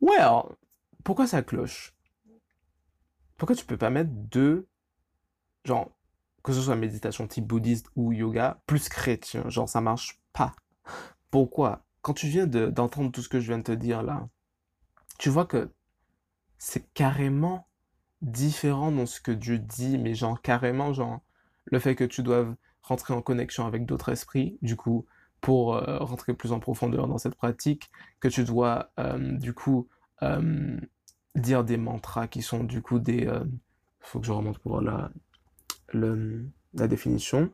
Ouais, 0.00 0.16
alors, 0.16 0.56
pourquoi 1.04 1.26
ça 1.26 1.42
cloche? 1.42 1.94
pourquoi 3.38 3.54
tu 3.56 3.64
peux 3.64 3.78
pas 3.78 3.88
mettre 3.88 4.10
deux, 4.10 4.68
genre, 5.64 5.96
que 6.48 6.54
ce 6.54 6.62
soit 6.62 6.76
méditation 6.76 7.26
type 7.26 7.46
bouddhiste 7.46 7.90
ou 7.94 8.10
yoga, 8.10 8.58
plus 8.64 8.88
chrétien, 8.88 9.46
genre 9.50 9.68
ça 9.68 9.82
marche 9.82 10.18
pas. 10.32 10.54
Pourquoi? 11.30 11.84
Quand 12.00 12.14
tu 12.14 12.26
viens 12.26 12.46
d'entendre 12.46 13.12
tout 13.12 13.20
ce 13.20 13.28
que 13.28 13.38
je 13.38 13.48
viens 13.48 13.58
de 13.58 13.64
te 13.64 13.72
dire 13.72 14.02
là, 14.02 14.26
tu 15.18 15.28
vois 15.28 15.44
que 15.44 15.70
c'est 16.56 16.90
carrément 16.94 17.68
différent 18.22 18.90
dans 18.90 19.04
ce 19.04 19.20
que 19.20 19.30
Dieu 19.30 19.58
dit, 19.58 19.98
mais 19.98 20.14
genre 20.14 20.40
carrément, 20.40 20.94
genre, 20.94 21.20
le 21.66 21.78
fait 21.78 21.94
que 21.94 22.04
tu 22.04 22.22
doives 22.22 22.54
rentrer 22.80 23.12
en 23.12 23.20
connexion 23.20 23.66
avec 23.66 23.84
d'autres 23.84 24.08
esprits, 24.08 24.56
du 24.62 24.74
coup, 24.74 25.04
pour 25.42 25.74
euh, 25.74 25.98
rentrer 25.98 26.32
plus 26.32 26.52
en 26.52 26.60
profondeur 26.60 27.08
dans 27.08 27.18
cette 27.18 27.34
pratique, 27.34 27.90
que 28.20 28.28
tu 28.28 28.44
dois, 28.44 28.90
euh, 28.98 29.36
du 29.36 29.52
coup, 29.52 29.86
euh, 30.22 30.80
dire 31.34 31.62
des 31.62 31.76
mantras 31.76 32.26
qui 32.26 32.40
sont 32.40 32.64
du 32.64 32.80
coup 32.80 33.00
des... 33.00 33.30
Faut 34.00 34.18
que 34.18 34.24
je 34.26 34.32
remonte 34.32 34.58
pour 34.60 34.80
la, 34.80 35.10
la 35.92 36.88
définition. 36.88 37.52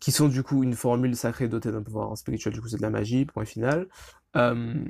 Qui 0.00 0.12
sont 0.12 0.28
du 0.28 0.42
coup 0.42 0.62
une 0.62 0.74
formule 0.74 1.14
sacrée 1.14 1.46
dotée 1.46 1.70
d'un 1.70 1.82
pouvoir 1.82 2.16
spirituel, 2.16 2.54
du 2.54 2.60
coup 2.62 2.68
c'est 2.68 2.78
de 2.78 2.82
la 2.82 2.90
magie, 2.90 3.26
point 3.26 3.44
final. 3.44 3.86
Euh, 4.34 4.82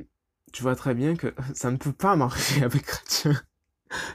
tu 0.53 0.63
vois 0.63 0.77
très 0.77 0.95
bien 0.95 1.17
que 1.17 1.35
ça 1.55 1.71
ne 1.71 1.77
peut 1.77 1.93
pas 1.93 2.17
marcher 2.17 2.63
avec 2.65 2.83
chrétien. 2.83 3.41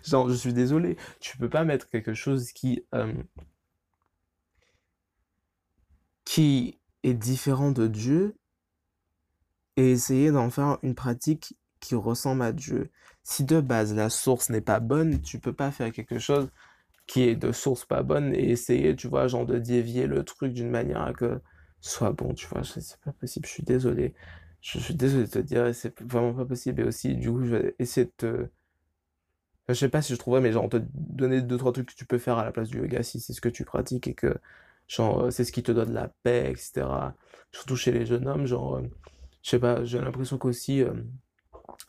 Genre, 0.04 0.30
je 0.30 0.36
suis 0.36 0.54
désolé, 0.54 0.96
tu 1.20 1.38
peux 1.38 1.50
pas 1.50 1.66
mettre 1.66 1.90
quelque 1.90 2.14
chose 2.14 2.52
qui... 2.54 2.86
Euh, 2.94 3.14
qui 6.24 6.80
est 7.04 7.14
différent 7.14 7.72
de 7.72 7.88
Dieu 7.88 8.36
et 9.78 9.92
essayer 9.92 10.32
d'en 10.32 10.50
faire 10.50 10.80
une 10.82 10.96
pratique 10.96 11.56
qui 11.80 11.96
ressemble 11.96 12.42
à 12.42 12.52
Dieu. 12.52 12.90
Si 13.24 13.44
de 13.44 13.62
base 13.62 13.94
la 13.94 14.10
source 14.10 14.50
n'est 14.50 14.62
pas 14.62 14.80
bonne, 14.80 15.22
tu 15.22 15.40
peux 15.40 15.54
pas 15.54 15.72
faire 15.72 15.92
quelque 15.92 16.20
chose 16.20 16.50
qui 17.08 17.24
est 17.24 17.36
de 17.36 17.52
source 17.52 17.86
pas 17.86 18.04
bonne 18.04 18.34
et 18.34 18.50
essayer, 18.52 18.96
tu 18.96 19.08
vois, 19.08 19.28
genre 19.28 19.46
de 19.46 19.60
dévier 19.60 20.08
le 20.08 20.24
truc 20.24 20.54
d'une 20.54 20.70
manière 20.70 21.02
à 21.02 21.14
que 21.14 21.40
soit 21.82 22.12
bon, 22.12 22.34
tu 22.34 22.48
vois, 22.48 22.64
c'est 22.64 23.00
pas 23.04 23.12
possible, 23.14 23.46
je 23.48 23.52
suis 23.52 23.64
désolé. 23.64 24.14
Je 24.62 24.80
suis 24.80 24.96
désolé 24.96 25.26
de 25.26 25.30
te 25.30 25.40
dire, 25.40 25.76
c'est 25.76 26.02
vraiment 26.02 26.34
pas 26.34 26.46
possible. 26.46 26.82
Et 26.82 26.84
aussi, 26.86 27.16
du 27.16 27.32
coup, 27.32 27.44
je 27.44 27.56
vais 27.56 27.76
essayer 27.80 28.06
de 28.08 28.12
te 28.18 28.50
je 29.70 29.74
sais 29.74 29.90
pas 29.90 30.02
si 30.02 30.14
je 30.14 30.20
trouverais, 30.20 30.42
mais 30.42 30.52
genre 30.52 30.70
te 30.70 30.78
donner 30.94 31.42
deux, 31.42 31.58
trois 31.58 31.72
trucs 31.74 31.90
que 31.90 31.96
tu 31.96 32.06
peux 32.06 32.18
faire 32.20 32.38
à 32.38 32.46
la 32.46 32.52
place 32.52 32.70
du 32.70 32.78
yoga 32.80 33.02
si 33.04 33.20
c'est 33.20 33.34
ce 33.34 33.42
que 33.42 33.50
tu 33.50 33.66
pratiques 33.66 34.08
et 34.08 34.14
que 34.14 34.36
genre 34.88 35.26
euh, 35.26 35.32
c'est 35.32 35.44
ce 35.44 35.52
qui 35.52 35.64
te 35.64 35.72
donne 35.72 35.94
la 35.94 36.10
paix, 36.24 36.52
etc. 36.52 37.16
Surtout 37.52 37.76
chez 37.76 37.92
les 37.92 38.06
jeunes 38.06 38.28
hommes, 38.28 38.46
genre, 38.46 38.76
euh, 38.78 38.82
je 39.44 39.50
sais 39.52 39.60
pas, 39.60 39.84
j'ai 39.84 40.00
l'impression 40.00 40.38
qu'aussi 40.38 40.84
euh, 40.84 40.94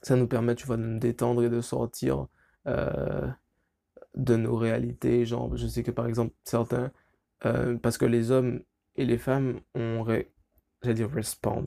ça 0.03 0.17
nous 0.17 0.27
permet, 0.29 0.55
tu 0.55 0.67
vois, 0.67 0.77
de 0.77 0.83
nous 0.83 0.99
détendre 0.99 1.45
et 1.45 1.51
de 1.51 1.61
sortir 1.61 2.29
de 4.17 4.37
nos 4.37 4.57
réalités. 4.57 5.25
Genre, 5.27 5.57
je 5.57 5.67
sais 5.67 5.83
que 5.83 5.91
par 5.91 6.07
exemple, 6.07 6.35
certains, 6.45 6.91
parce 7.83 7.99
que 7.99 8.07
les 8.07 8.31
hommes 8.31 8.61
et 8.97 9.05
les 9.05 9.19
femmes 9.19 9.61
ont, 9.75 10.05
dire 10.85 11.11
respond, 11.11 11.65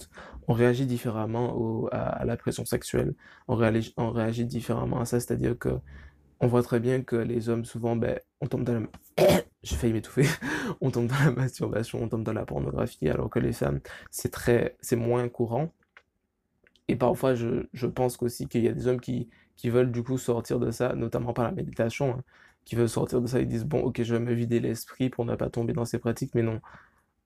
on 0.48 0.54
réagit 0.54 0.86
différemment 0.86 1.88
à, 1.92 2.26
la 2.26 2.38
pression 2.38 2.66
sexuelle, 2.66 3.16
on 3.48 3.56
réagit, 3.56 4.46
différemment 4.46 5.00
à 5.00 5.06
ça, 5.06 5.20
c'est-à-dire 5.20 5.58
que 5.58 5.80
on 6.42 6.48
voit 6.48 6.64
très 6.64 6.80
bien 6.80 7.02
que 7.02 7.18
les 7.18 7.50
hommes, 7.50 7.66
souvent, 7.66 7.98
ben, 7.98 8.18
on 8.40 8.48
tombe 8.48 8.64
dans 8.64 8.74
la... 8.74 8.88
J'ai 9.64 9.76
failli 9.76 9.92
m'étouffer. 9.92 10.26
on 10.82 10.90
tombe 10.90 11.08
dans 11.08 11.20
la 11.20 11.32
masturbation, 11.32 12.02
on 12.02 12.08
tombe 12.08 12.24
dans 12.24 12.32
la 12.32 12.46
pornographie, 12.46 13.10
alors 13.10 13.30
que 13.30 13.40
les 13.40 13.52
femmes, 13.52 13.82
c'est 14.10 14.32
très... 14.32 14.78
c'est 14.80 14.96
moins 14.96 15.28
courant. 15.28 15.74
Et 16.88 16.96
parfois, 16.96 17.36
je, 17.36 17.68
je 17.74 17.88
pense 17.88 18.18
aussi 18.22 18.48
qu'il 18.48 18.64
y 18.64 18.70
a 18.70 18.72
des 18.72 18.88
hommes 18.88 19.02
qui, 19.02 19.30
qui 19.60 19.70
veulent 19.70 19.92
du 19.92 20.04
coup 20.04 20.18
sortir 20.18 20.58
de 20.58 20.72
ça, 20.72 20.96
notamment 20.96 21.34
par 21.34 21.44
la 21.44 21.52
méditation, 21.52 22.12
hein, 22.14 22.24
qui 22.64 22.76
veulent 22.76 22.88
sortir 22.88 23.20
de 23.20 23.28
ça, 23.28 23.42
ils 23.42 23.48
disent, 23.48 23.66
bon, 23.66 23.82
ok, 23.82 24.02
je 24.04 24.16
vais 24.16 24.22
me 24.22 24.34
vider 24.34 24.62
l'esprit 24.62 25.10
pour 25.10 25.26
ne 25.26 25.36
pas 25.36 25.50
tomber 25.50 25.74
dans 25.74 25.84
ces 25.84 26.00
pratiques, 26.00 26.34
mais 26.34 26.44
non, 26.44 26.62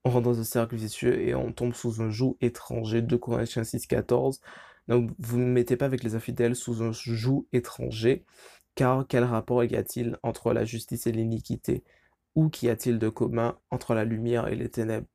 on 0.03 0.09
rentre 0.09 0.23
dans 0.23 0.39
un 0.39 0.43
cercle 0.43 0.75
vicieux 0.75 1.21
et 1.21 1.35
on 1.35 1.51
tombe 1.51 1.75
sous 1.75 2.01
un 2.01 2.09
joug 2.09 2.35
étranger. 2.41 3.03
2 3.03 3.19
Corinthiens 3.19 3.63
6, 3.63 3.85
14. 3.85 4.41
Donc, 4.87 5.11
vous 5.19 5.37
ne 5.37 5.45
mettez 5.45 5.77
pas 5.77 5.85
avec 5.85 6.03
les 6.03 6.15
infidèles 6.15 6.55
sous 6.55 6.81
un 6.81 6.91
joug 6.91 7.45
étranger, 7.53 8.25
car 8.73 9.05
quel 9.07 9.25
rapport 9.25 9.63
y 9.63 9.75
a-t-il 9.75 10.17
entre 10.23 10.53
la 10.53 10.65
justice 10.65 11.05
et 11.05 11.11
l'iniquité? 11.11 11.83
Ou 12.33 12.49
qu'y 12.49 12.67
a-t-il 12.67 12.97
de 12.97 13.09
commun 13.09 13.59
entre 13.69 13.93
la 13.93 14.05
lumière 14.05 14.47
et 14.47 14.55
les 14.55 14.69
ténèbres? 14.69 15.05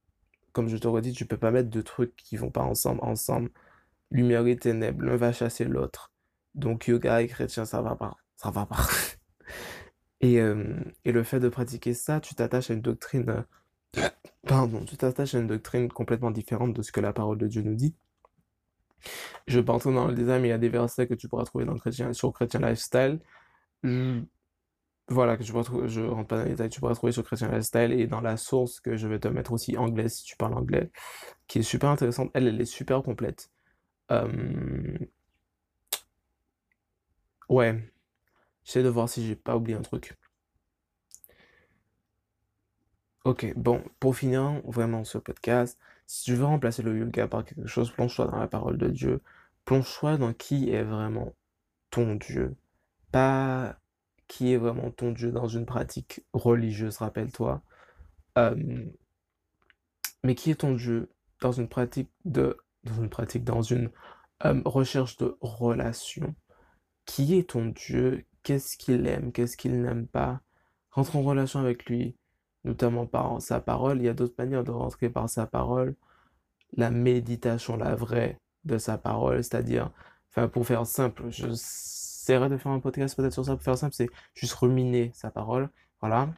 Comme 0.53 0.69
je 0.69 0.77
te 0.77 0.87
redis, 0.87 1.13
tu 1.15 1.27
peux 1.27 1.37
pas 1.37 1.51
mettre 1.51 1.71
deux 1.71 1.83
trucs 1.83 2.15
qui 2.15 2.37
vont 2.37 2.53
pas 2.53 2.63
ensemble, 2.63 3.01
ensemble. 3.03 3.51
Lumière 4.13 4.47
et 4.47 4.57
ténèbres, 4.57 5.05
l'un 5.05 5.17
va 5.17 5.33
chasser 5.33 5.65
l'autre. 5.65 6.13
Donc, 6.55 6.89
yoga 6.89 7.23
et 7.23 7.29
chrétien, 7.29 7.65
ça 7.65 7.83
va 7.83 7.97
pas. 7.97 8.17
Ça 8.37 8.51
va 8.51 8.67
pas. 8.67 8.87
et, 10.21 10.41
euh, 10.41 10.75
et 11.05 11.13
le 11.13 11.23
fait 11.23 11.41
de 11.41 11.49
pratiquer 11.49 11.95
ça, 11.95 12.21
tu 12.21 12.35
t'attaches 12.35 12.71
à 12.71 12.75
une 12.75 12.83
doctrine 12.83 13.45
Pardon, 14.47 14.85
tu 14.85 14.97
t'attaches 14.97 15.35
à 15.35 15.39
une 15.39 15.47
doctrine 15.47 15.89
complètement 15.89 16.31
différente 16.31 16.75
de 16.75 16.83
ce 16.83 16.93
que 16.93 17.01
la 17.01 17.13
parole 17.13 17.39
de 17.39 17.47
Dieu 17.47 17.63
nous 17.63 17.75
dit. 17.75 17.95
Je 19.47 19.61
pense 19.61 19.85
dans 19.85 20.09
le 20.09 20.15
détail, 20.15 20.41
mais 20.41 20.49
il 20.49 20.51
y 20.51 20.55
a 20.55 20.59
des 20.59 20.69
versets 20.69 21.07
que 21.07 21.15
tu 21.15 21.29
pourras 21.29 21.45
trouver 21.45 21.65
dans 21.65 21.77
Chrétien, 21.77 22.13
sur 22.13 22.33
Chrétien 22.33 22.61
Lifestyle. 22.61 23.21
voilà, 25.09 25.37
que 25.37 25.45
je, 25.45 25.53
pourras 25.53 25.87
je 25.87 26.03
rentre 26.03 26.29
pas 26.29 26.37
dans 26.39 26.45
les 26.45 26.51
détails, 26.51 26.69
tu 26.69 26.81
pourras 26.81 26.95
trouver 26.95 27.13
sur 27.13 27.25
Chrétien 27.25 27.49
Lifestyle 27.49 27.93
et 27.93 28.07
dans 28.07 28.21
la 28.21 28.37
source 28.37 28.81
que 28.81 28.97
je 28.97 29.09
vais 29.09 29.19
te 29.19 29.29
mettre 29.29 29.53
aussi 29.53 29.77
anglais 29.77 30.09
si 30.09 30.25
tu 30.25 30.37
parles 30.37 30.55
anglais, 30.55 30.91
qui 31.47 31.61
est 31.61 31.63
super 31.63 31.91
intéressante. 31.91 32.31
Elle, 32.35 32.49
elle 32.49 32.61
est 32.61 32.65
super 32.67 33.03
complète. 33.03 33.51
Euh, 34.11 34.99
ouais, 37.49 37.93
j'essaie 38.65 38.83
de 38.83 38.89
voir 38.89 39.09
si 39.09 39.27
j'ai 39.27 39.37
pas 39.37 39.57
oublié 39.57 39.77
un 39.77 39.83
truc. 39.83 40.17
Ok, 43.25 43.53
bon, 43.57 43.83
pour 44.01 44.17
finir 44.17 44.63
vraiment 44.65 45.05
ce 45.05 45.19
podcast, 45.19 45.79
si 46.07 46.25
tu 46.25 46.35
veux 46.35 46.45
remplacer 46.47 46.83
le 46.83 46.97
yoga 46.99 47.29
par 47.29 47.45
quelque 47.45 47.67
chose, 47.67 47.91
plonge-toi 47.91 48.27
dans 48.27 48.39
la 48.39 48.49
parole 48.49 48.79
de 48.79 48.89
Dieu. 48.89 49.21
Plonge-toi 49.67 50.17
dans 50.17 50.33
qui 50.33 50.71
est 50.71 50.83
vraiment 50.83 51.35
ton 51.91 52.15
Dieu. 52.15 52.57
Pas 53.13 53.79
qui 54.29 54.53
est 54.53 54.57
vraiment 54.57 54.91
ton 54.91 55.13
Dieu 55.13 55.33
dans 55.33 55.49
une 55.49 55.67
pratique 55.67 56.23
religieuse, 56.33 56.99
rappelle-toi. 56.99 57.63
Euh, 58.39 58.87
mais 60.25 60.35
qui 60.35 60.51
est 60.51 60.61
ton 60.61 60.75
Dieu 60.75 61.11
dans 61.41 61.53
une 61.53 61.69
pratique 61.69 62.11
de, 62.25 62.57
dans 62.85 62.95
une 63.03 63.11
pratique, 63.11 63.45
dans 63.45 63.63
une 63.63 63.91
euh, 64.45 64.63
recherche 64.65 65.17
de 65.19 65.37
relation. 65.41 66.35
Qui 67.09 67.39
est 67.39 67.51
ton 67.51 67.67
Dieu? 67.67 68.27
Qu'est-ce 68.43 68.77
qu'il 68.77 69.07
aime? 69.07 69.33
Qu'est-ce 69.33 69.57
qu'il 69.57 69.81
n'aime 69.81 70.07
pas? 70.07 70.43
Rentre 70.91 71.17
en 71.17 71.23
relation 71.23 71.59
avec 71.59 71.87
lui 71.87 72.15
notamment 72.65 73.07
par 73.07 73.41
sa 73.41 73.61
parole. 73.61 73.99
Il 73.99 74.05
y 74.05 74.09
a 74.09 74.15
d'autres 74.15 74.35
manières 74.37 74.63
de 74.63 74.71
rentrer 74.71 75.09
par 75.09 75.29
sa 75.31 75.47
parole. 75.47 75.95
La 76.77 76.91
méditation, 76.91 77.77
la 77.79 77.95
vraie 77.95 78.39
de 78.65 78.77
sa 78.77 78.99
parole, 78.99 79.43
c'est-à-dire, 79.43 79.91
enfin, 80.31 80.49
pour 80.49 80.67
faire 80.67 80.87
simple, 80.87 81.31
j'essaierai 81.31 82.51
de 82.51 82.59
faire 82.59 82.73
un 82.73 82.81
podcast 82.81 83.17
peut-être 83.17 83.33
sur 83.33 83.45
ça, 83.45 83.55
pour 83.55 83.63
faire 83.63 83.79
simple, 83.79 83.95
c'est 83.95 84.11
juste 84.35 84.53
ruminer 84.55 85.11
sa 85.15 85.31
parole. 85.31 85.71
Voilà. 86.01 86.29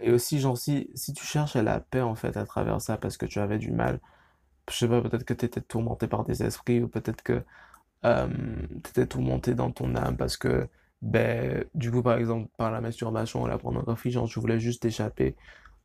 Et 0.00 0.12
aussi, 0.12 0.38
genre, 0.38 0.56
si, 0.56 0.90
si 0.94 1.12
tu 1.12 1.24
cherches 1.24 1.56
à 1.56 1.62
la 1.62 1.80
paix, 1.80 2.02
en 2.02 2.14
fait, 2.14 2.36
à 2.36 2.46
travers 2.46 2.80
ça, 2.80 2.96
parce 2.96 3.16
que 3.16 3.26
tu 3.26 3.40
avais 3.40 3.58
du 3.58 3.72
mal, 3.72 4.00
je 4.72 4.78
sais 4.78 4.88
pas, 4.88 5.02
peut-être 5.02 5.24
que 5.24 5.34
tu 5.34 5.44
étais 5.44 5.60
tourmenté 5.60 6.06
par 6.08 6.24
des 6.24 6.42
esprits, 6.42 6.82
ou 6.82 6.88
peut-être 6.88 7.22
que 7.22 7.44
euh, 8.04 8.28
tu 8.84 8.90
étais 8.90 9.06
tourmenté 9.06 9.54
dans 9.54 9.70
ton 9.70 9.94
âme 9.96 10.16
parce 10.16 10.36
que 10.36 10.68
ben, 11.02 11.64
du 11.74 11.90
coup, 11.90 12.02
par 12.02 12.16
exemple, 12.18 12.48
par 12.56 12.70
la 12.70 12.80
masturbation 12.80 13.42
ou 13.42 13.46
la 13.48 13.58
pornographie, 13.58 14.10
genre, 14.12 14.28
tu 14.28 14.40
voulais 14.40 14.60
juste 14.60 14.82
t'échapper, 14.82 15.36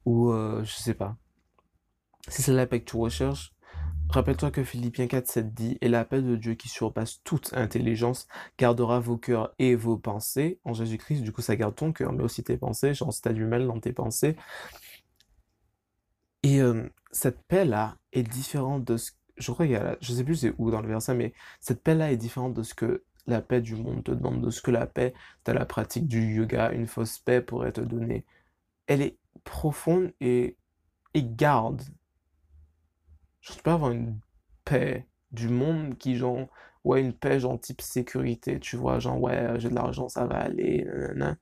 ou 0.05 0.31
euh, 0.31 0.63
je 0.63 0.73
sais 0.73 0.93
pas. 0.93 1.17
Si 2.27 2.41
c'est 2.41 2.53
la 2.53 2.67
paix 2.67 2.81
que 2.81 2.89
tu 2.89 2.97
recherches, 2.97 3.53
rappelle-toi 4.09 4.51
que 4.51 4.63
Philippiens 4.63 5.07
4, 5.07 5.27
7 5.27 5.53
dit, 5.53 5.77
et 5.81 5.89
la 5.89 6.05
paix 6.05 6.21
de 6.21 6.35
Dieu 6.35 6.55
qui 6.55 6.69
surpasse 6.69 7.21
toute 7.23 7.53
intelligence 7.53 8.27
gardera 8.59 8.99
vos 8.99 9.17
cœurs 9.17 9.53
et 9.59 9.75
vos 9.75 9.97
pensées 9.97 10.59
en 10.65 10.73
Jésus-Christ. 10.73 11.21
Du 11.23 11.31
coup, 11.31 11.41
ça 11.41 11.55
garde 11.55 11.75
ton 11.75 11.91
cœur, 11.93 12.13
mais 12.13 12.23
aussi 12.23 12.43
tes 12.43 12.57
pensées, 12.57 12.93
genre, 12.93 13.11
si 13.13 13.21
t'as 13.21 13.33
du 13.33 13.45
mal 13.45 13.65
dans 13.67 13.79
tes 13.79 13.93
pensées. 13.93 14.35
Et 16.43 16.61
euh, 16.61 16.89
cette 17.11 17.41
paix-là 17.47 17.97
est 18.13 18.23
différente 18.23 18.83
de 18.85 18.97
ce 18.97 19.11
je 19.37 19.51
crois 19.51 19.67
qu'il 19.67 19.97
je 20.01 20.13
sais 20.13 20.23
plus 20.23 20.47
où 20.57 20.71
dans 20.71 20.81
le 20.81 20.87
verset, 20.87 21.13
mais 21.13 21.33
cette 21.59 21.83
paix-là 21.83 22.11
est 22.11 22.17
différente 22.17 22.53
de 22.53 22.63
ce 22.63 22.73
que 22.73 23.03
la 23.27 23.41
paix 23.41 23.61
du 23.61 23.75
monde 23.75 24.03
te 24.03 24.11
demande 24.11 24.41
de 24.41 24.49
ce 24.49 24.61
que 24.61 24.71
la 24.71 24.87
paix 24.87 25.13
de 25.45 25.51
la 25.51 25.65
pratique 25.65 26.07
du 26.07 26.35
yoga, 26.35 26.71
une 26.71 26.87
fausse 26.87 27.19
paix 27.19 27.41
pourrait 27.41 27.73
te 27.73 27.81
donner. 27.81 28.25
Elle 28.87 29.01
est 29.01 29.17
profonde 29.43 30.13
et, 30.21 30.57
et 31.13 31.23
garde. 31.23 31.81
Je 33.41 33.53
peux 33.53 33.61
pas 33.61 33.73
avoir 33.73 33.91
une 33.91 34.19
paix 34.65 35.07
du 35.31 35.49
monde 35.49 35.97
qui, 35.97 36.15
genre, 36.15 36.47
ouais, 36.83 37.01
une 37.01 37.13
paix, 37.13 37.39
genre, 37.39 37.59
type 37.59 37.81
sécurité, 37.81 38.59
tu 38.59 38.77
vois, 38.77 38.99
genre, 38.99 39.19
ouais, 39.21 39.59
j'ai 39.59 39.69
de 39.69 39.75
l'argent, 39.75 40.09
ça 40.09 40.25
va 40.25 40.37
aller, 40.37 40.85
nanana. 40.85 41.37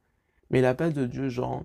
Mais 0.49 0.61
la 0.61 0.75
paix 0.75 0.91
de 0.91 1.05
Dieu, 1.05 1.29
genre, 1.29 1.63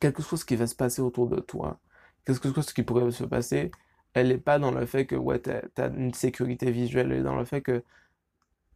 quelque 0.00 0.22
chose 0.22 0.44
qui 0.44 0.56
va 0.56 0.66
se 0.66 0.74
passer 0.74 1.02
autour 1.02 1.28
de 1.28 1.40
toi, 1.40 1.80
quelque 2.24 2.52
chose 2.54 2.72
qui 2.72 2.82
pourrait 2.82 3.10
se 3.10 3.24
passer, 3.24 3.70
elle 4.14 4.28
n'est 4.28 4.38
pas 4.38 4.58
dans 4.58 4.72
le 4.72 4.86
fait 4.86 5.06
que, 5.06 5.16
ouais, 5.16 5.40
t'as, 5.40 5.62
as 5.78 5.88
une 5.88 6.14
sécurité 6.14 6.70
visuelle, 6.70 7.12
elle 7.12 7.20
est 7.20 7.22
dans 7.22 7.36
le 7.36 7.44
fait 7.44 7.62
que 7.62 7.84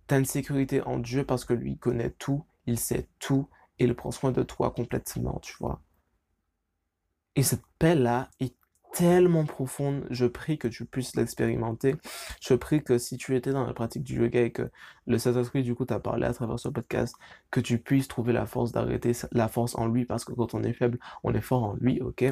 T'as 0.07 0.19
une 0.19 0.25
sécurité 0.25 0.83
en 0.83 0.99
Dieu 0.99 1.25
parce 1.25 1.45
que 1.45 1.55
lui 1.55 1.79
connaît 1.79 2.11
tout, 2.11 2.45
il 2.67 2.79
sait 2.79 3.09
tout 3.19 3.49
et 3.79 3.85
il 3.85 3.95
prend 3.95 4.11
soin 4.11 4.33
de 4.33 4.43
toi 4.43 4.71
complètement, 4.71 5.39
tu 5.41 5.57
vois. 5.59 5.83
Et 7.37 7.43
cette 7.43 7.65
paix-là 7.79 8.29
est 8.41 8.55
tellement 8.93 9.45
profonde, 9.45 10.07
je 10.11 10.27
prie 10.27 10.57
que 10.57 10.69
tu 10.69 10.85
puisses 10.85 11.17
l'expérimenter. 11.17 11.97
Je 12.41 12.55
prie 12.55 12.85
que 12.85 12.97
si 12.99 13.17
tu 13.17 13.35
étais 13.35 13.51
dans 13.53 13.67
la 13.67 13.73
pratique 13.75 14.05
du 14.05 14.21
yoga 14.21 14.43
et 14.43 14.53
que 14.53 14.71
le 15.07 15.19
Saint-Esprit 15.19 15.65
du 15.65 15.75
coup 15.75 15.85
t'a 15.85 15.99
parlé 15.99 16.27
à 16.27 16.33
travers 16.33 16.61
ce 16.61 16.69
podcast, 16.69 17.17
que 17.51 17.61
tu 17.61 17.79
puisses 17.79 18.07
trouver 18.07 18.33
la 18.33 18.47
force 18.47 18.71
d'arrêter 18.73 19.13
la 19.33 19.49
force 19.49 19.75
en 19.75 19.89
lui 19.89 20.05
parce 20.05 20.25
que 20.25 20.33
quand 20.33 20.55
on 20.55 20.63
est 20.63 20.73
faible, 20.75 21.01
on 21.25 21.35
est 21.35 21.41
fort 21.41 21.65
en 21.65 21.75
lui, 21.75 22.01
ok? 22.03 22.25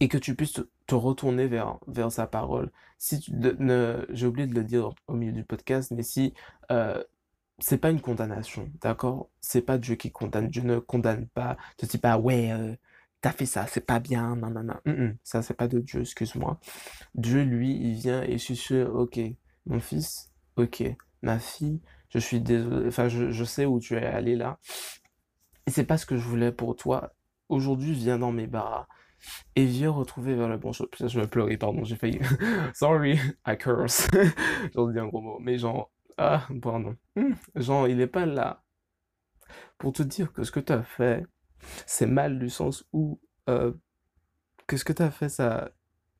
Et 0.00 0.08
que 0.08 0.18
tu 0.18 0.34
puisses 0.34 0.60
te, 0.86 0.94
retourner 0.94 1.46
vers, 1.46 1.78
vers 1.86 2.12
sa 2.12 2.26
parole. 2.26 2.70
Si 2.98 3.20
tu, 3.20 3.32
ne, 3.32 4.04
j'ai 4.10 4.26
oublié 4.26 4.46
de 4.46 4.54
le 4.54 4.64
dire 4.64 4.90
au 5.08 5.14
milieu 5.14 5.32
du 5.32 5.44
podcast, 5.44 5.90
mais 5.90 6.02
si 6.02 6.34
euh, 6.70 7.02
c'est 7.58 7.78
pas 7.78 7.90
une 7.90 8.00
condamnation, 8.00 8.70
d'accord? 8.80 9.30
C'est 9.40 9.62
pas 9.62 9.78
Dieu 9.78 9.94
qui 9.94 10.10
condamne. 10.10 10.48
Dieu 10.48 10.62
ne 10.62 10.78
condamne 10.78 11.26
pas. 11.28 11.56
te 11.76 11.86
dis 11.86 11.98
pas 11.98 12.18
ouais, 12.18 12.52
euh, 12.52 12.74
t'as 13.20 13.32
fait 13.32 13.46
ça, 13.46 13.66
c'est 13.66 13.86
pas 13.86 14.00
bien, 14.00 14.36
non 14.36 14.50
non 14.50 14.64
non. 14.64 15.14
ça 15.22 15.42
c'est 15.42 15.54
pas 15.54 15.68
de 15.68 15.78
Dieu, 15.80 16.02
excuse-moi. 16.02 16.58
Dieu 17.14 17.42
lui, 17.42 17.74
il 17.76 17.94
vient 17.94 18.22
et 18.22 18.38
je 18.38 18.52
suis 18.52 18.82
ok, 18.82 19.20
mon 19.66 19.80
fils, 19.80 20.30
ok, 20.56 20.82
ma 21.22 21.38
fille, 21.38 21.80
je 22.10 22.18
suis 22.18 22.40
désolé, 22.40 22.88
enfin 22.88 23.08
je, 23.08 23.30
je 23.30 23.44
sais 23.44 23.64
où 23.64 23.80
tu 23.80 23.94
es 23.96 24.04
allé 24.04 24.36
là. 24.36 24.58
Et 25.66 25.70
c'est 25.70 25.84
pas 25.84 25.96
ce 25.96 26.06
que 26.06 26.16
je 26.16 26.26
voulais 26.26 26.52
pour 26.52 26.76
toi. 26.76 27.14
Aujourd'hui, 27.48 27.94
viens 27.94 28.18
dans 28.18 28.32
mes 28.32 28.46
bras 28.46 28.88
et 29.56 29.64
viens 29.64 29.90
retrouver 29.90 30.34
vers 30.34 30.48
le 30.48 30.58
bon 30.58 30.72
chemin. 30.72 30.88
Je 31.00 31.20
vais 31.20 31.26
pleurer, 31.26 31.56
pardon, 31.56 31.84
j'ai 31.84 31.96
failli. 31.96 32.20
Sorry, 32.74 33.18
I 33.46 33.56
curse. 33.56 34.08
J'en 34.74 34.88
dis 34.88 34.98
un 34.98 35.06
gros 35.06 35.20
mot. 35.20 35.38
Mais 35.40 35.58
genre, 35.58 35.90
ah, 36.18 36.46
pardon. 36.60 36.96
Hmm, 37.16 37.34
genre, 37.54 37.88
il 37.88 38.00
est 38.00 38.06
pas 38.06 38.26
là 38.26 38.62
pour 39.78 39.92
te 39.92 40.02
dire 40.02 40.32
que 40.32 40.44
ce 40.44 40.50
que 40.50 40.60
tu 40.60 40.72
as 40.72 40.82
fait, 40.82 41.26
c'est 41.86 42.06
mal 42.06 42.38
du 42.38 42.48
sens 42.48 42.84
où 42.92 43.20
euh, 43.48 43.72
que 44.66 44.76
ce 44.76 44.84
que 44.84 44.92
tu 44.92 45.02
as 45.02 45.10
fait, 45.10 45.28
ça, 45.28 45.72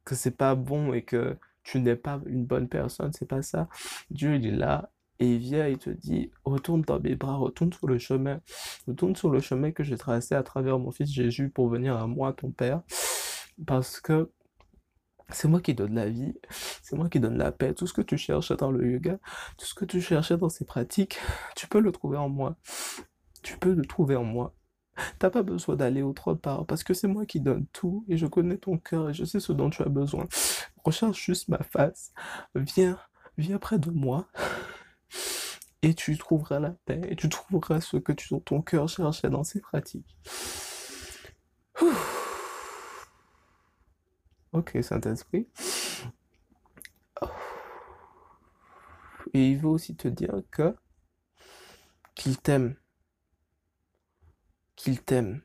que 0.05 0.15
c'est 0.15 0.37
pas 0.37 0.55
bon 0.55 0.93
et 0.93 1.05
que 1.05 1.38
tu 1.62 1.81
n'es 1.81 1.97
pas 1.97 2.21
une 2.27 2.45
bonne 2.45 2.69
personne, 2.69 3.12
c'est 3.12 3.29
pas 3.29 3.43
ça. 3.43 3.69
Dieu, 4.11 4.35
il 4.35 4.47
est 4.47 4.57
là 4.57 4.91
et 5.18 5.35
il 5.35 5.38
vient 5.38 5.66
et 5.66 5.77
te 5.77 5.90
dit, 5.90 6.31
retourne 6.44 6.83
dans 6.83 7.01
mes 7.01 7.14
bras, 7.14 7.37
retourne 7.37 7.72
sur 7.72 7.87
le 7.87 7.98
chemin, 7.98 8.40
retourne 8.87 9.14
sur 9.14 9.31
le 9.31 9.40
chemin 9.40 9.70
que 9.70 9.85
j'ai 9.85 9.96
tracé 9.96 10.35
à 10.35 10.42
travers 10.42 10.79
mon 10.79 10.90
fils 10.90 11.11
Jésus 11.11 11.48
pour 11.48 11.68
venir 11.68 11.96
à 11.96 12.07
moi, 12.07 12.33
ton 12.33 12.51
Père, 12.51 12.83
parce 13.66 14.01
que 14.01 14.31
c'est 15.33 15.48
moi 15.48 15.61
qui 15.61 15.75
donne 15.75 15.94
la 15.94 16.09
vie, 16.09 16.35
c'est 16.83 16.96
moi 16.96 17.09
qui 17.09 17.20
donne 17.20 17.38
la 17.38 17.53
paix. 17.53 17.75
Tout 17.75 17.87
ce 17.87 17.92
que 17.92 18.03
tu 18.03 18.16
cherches 18.18 18.53
dans 18.57 18.70
le 18.70 18.90
yoga, 18.90 19.18
tout 19.57 19.66
ce 19.66 19.75
que 19.75 19.85
tu 19.85 20.01
cherchais 20.01 20.37
dans 20.37 20.48
ces 20.48 20.64
pratiques, 20.64 21.18
tu 21.57 21.66
peux 21.68 21.81
le 21.81 21.92
trouver 21.92 22.18
en 22.18 22.29
moi. 22.29 22.57
Tu 23.42 23.57
peux 23.59 23.72
le 23.72 23.85
trouver 23.85 24.16
en 24.16 24.25
moi. 24.25 24.55
T'as 25.18 25.31
pas 25.31 25.42
besoin 25.42 25.75
d'aller 25.75 26.03
autre 26.03 26.35
part 26.35 26.66
parce 26.66 26.85
que 26.85 26.92
c'est 26.94 27.09
moi 27.09 27.25
qui 27.25 27.40
donne 27.40 27.66
tout 27.72 28.05
et 28.09 28.16
je 28.16 28.27
connais 28.27 28.59
ton 28.59 28.77
cœur 28.77 29.11
et 29.11 29.14
je 29.14 29.25
sais 29.25 29.40
ce 29.40 29.53
dont 29.53 29.70
tu 29.70 29.83
as 29.83 29.88
besoin. 29.88 30.29
Recherche 30.85 31.25
juste 31.25 31.48
ma 31.48 31.62
face. 31.62 32.12
Viens, 32.55 32.98
viens 33.38 33.59
près 33.59 33.79
de 33.79 33.90
moi 33.90 34.29
et 35.83 35.95
tu 35.95 36.16
trouveras 36.16 36.61
la 36.61 36.71
paix 36.71 37.01
et 37.09 37.16
tu 37.16 37.29
trouveras 37.29 37.81
ce 37.81 37.97
que 37.97 38.12
tu, 38.12 38.29
ton 38.40 38.62
cœur 38.62 38.88
cherchait 38.88 39.31
dans 39.31 39.45
ces 39.45 39.61
pratiques. 39.61 40.16
Ok, 44.53 44.79
Saint-Esprit. 44.83 45.49
Et 49.35 49.51
il 49.51 49.59
veut 49.59 49.68
aussi 49.68 49.97
te 49.97 50.09
dire 50.09 50.42
que 50.51 50.77
qu'il 52.14 52.38
t'aime. 52.38 52.77
Qu'il 54.77 55.03
t'aime. 55.03 55.42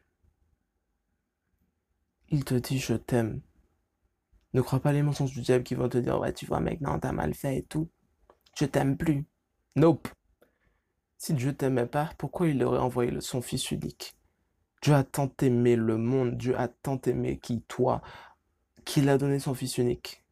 Il 2.29 2.43
te 2.43 2.55
dit 2.55 2.79
je 2.79 2.93
t'aime. 2.93 3.41
Ne 4.53 4.61
crois 4.61 4.79
pas 4.81 4.91
les 4.91 5.03
mensonges 5.03 5.31
du 5.31 5.41
diable 5.41 5.63
qui 5.63 5.75
vont 5.75 5.89
te 5.89 5.97
dire 5.97 6.19
ouais 6.19 6.33
tu 6.33 6.45
vois 6.45 6.59
mec 6.59 6.81
non 6.81 6.99
t'as 6.99 7.11
mal 7.11 7.33
fait 7.33 7.57
et 7.59 7.63
tout. 7.63 7.89
Je 8.59 8.65
t'aime 8.65 8.97
plus. 8.97 9.25
Nope. 9.75 10.07
Si 11.27 11.33
Dieu 11.33 11.53
t'aimait 11.53 11.87
pas, 11.87 12.09
pourquoi 12.17 12.47
il 12.47 12.63
aurait 12.63 12.79
envoyé 12.79 13.11
son 13.19 13.41
fils 13.41 13.71
unique? 13.71 14.15
Dieu 14.81 14.93
a 14.93 15.03
tant 15.03 15.29
aimé 15.41 15.75
le 15.75 15.97
monde, 15.97 16.37
Dieu 16.37 16.57
a 16.57 16.69
tant 16.69 17.01
aimé 17.01 17.37
qui 17.37 17.63
toi, 17.63 18.01
qu'il 18.85 19.09
a 19.09 19.17
donné 19.17 19.37
son 19.37 19.53
Fils 19.53 19.77
unique, 19.77 20.23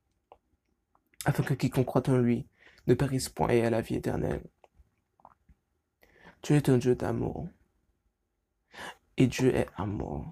afin 1.25 1.43
que 1.43 1.53
quiconque 1.53 1.85
croit 1.85 2.09
en 2.09 2.15
lui 2.15 2.47
ne 2.87 2.93
périsse 2.93 3.27
point 3.27 3.49
et 3.49 3.57
ait 3.57 3.69
la 3.69 3.81
vie 3.81 3.95
éternelle. 3.95 4.41
Dieu 6.43 6.55
est 6.55 6.69
un 6.69 6.77
Dieu 6.77 6.95
d'amour. 6.95 7.49
Et 9.17 9.27
Dieu 9.27 9.53
est 9.53 9.67
amour. 9.75 10.25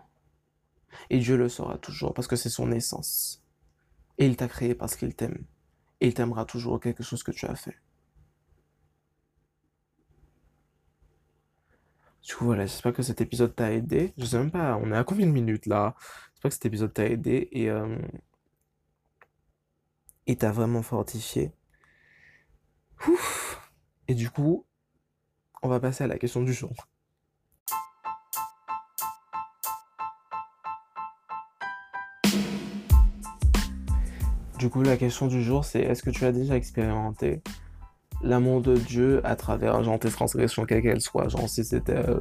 Et 1.09 1.19
Dieu 1.19 1.35
le 1.35 1.49
sera 1.49 1.77
toujours 1.77 2.13
parce 2.13 2.29
que 2.29 2.37
c'est 2.37 2.47
son 2.47 2.71
essence. 2.71 3.43
Et 4.17 4.25
il 4.27 4.37
t'a 4.37 4.47
créé 4.47 4.75
parce 4.75 4.95
qu'il 4.95 5.13
t'aime. 5.13 5.43
Et 5.99 6.07
il 6.07 6.13
t'aimera 6.13 6.45
toujours 6.45 6.79
quelque 6.79 7.03
chose 7.03 7.21
que 7.21 7.31
tu 7.31 7.47
as 7.47 7.55
fait. 7.55 7.82
Du 12.23 12.35
coup, 12.35 12.45
voilà, 12.45 12.65
j'espère 12.65 12.93
que 12.93 13.03
cet 13.03 13.19
épisode 13.19 13.53
t'a 13.53 13.71
aidé. 13.73 14.13
Je 14.17 14.25
sais 14.25 14.37
même 14.37 14.51
pas, 14.51 14.77
on 14.77 14.91
est 14.91 14.97
à 14.97 15.03
combien 15.03 15.27
de 15.27 15.31
minutes 15.31 15.65
là? 15.65 15.95
J'espère 16.33 16.49
que 16.49 16.55
cet 16.55 16.65
épisode 16.65 16.93
t'a 16.93 17.05
aidé 17.05 17.49
et 17.51 17.69
euh, 17.69 17.97
t'a 20.37 20.51
vraiment 20.51 20.81
fortifié. 20.81 21.51
Ouf. 23.07 23.71
Et 24.07 24.15
du 24.15 24.29
coup, 24.29 24.65
on 25.61 25.67
va 25.67 25.79
passer 25.81 26.05
à 26.05 26.07
la 26.07 26.17
question 26.17 26.41
du 26.41 26.53
jour. 26.53 26.73
Du 34.59 34.69
coup, 34.69 34.81
la 34.81 34.95
question 34.95 35.27
du 35.27 35.43
jour, 35.43 35.65
c'est 35.65 35.81
est-ce 35.81 36.01
que 36.01 36.09
tu 36.09 36.23
as 36.23 36.31
déjà 36.31 36.55
expérimenté 36.55 37.43
l'amour 38.23 38.61
de 38.61 38.75
Dieu 38.75 39.21
à 39.23 39.35
travers 39.35 39.83
genre 39.83 39.99
tes 39.99 40.09
transgressions 40.09 40.65
quelles 40.65 40.81
qu'elles 40.81 41.01
soient 41.01 41.27
genre 41.27 41.47
si 41.47 41.63
c'était 41.63 41.97
euh... 41.97 42.19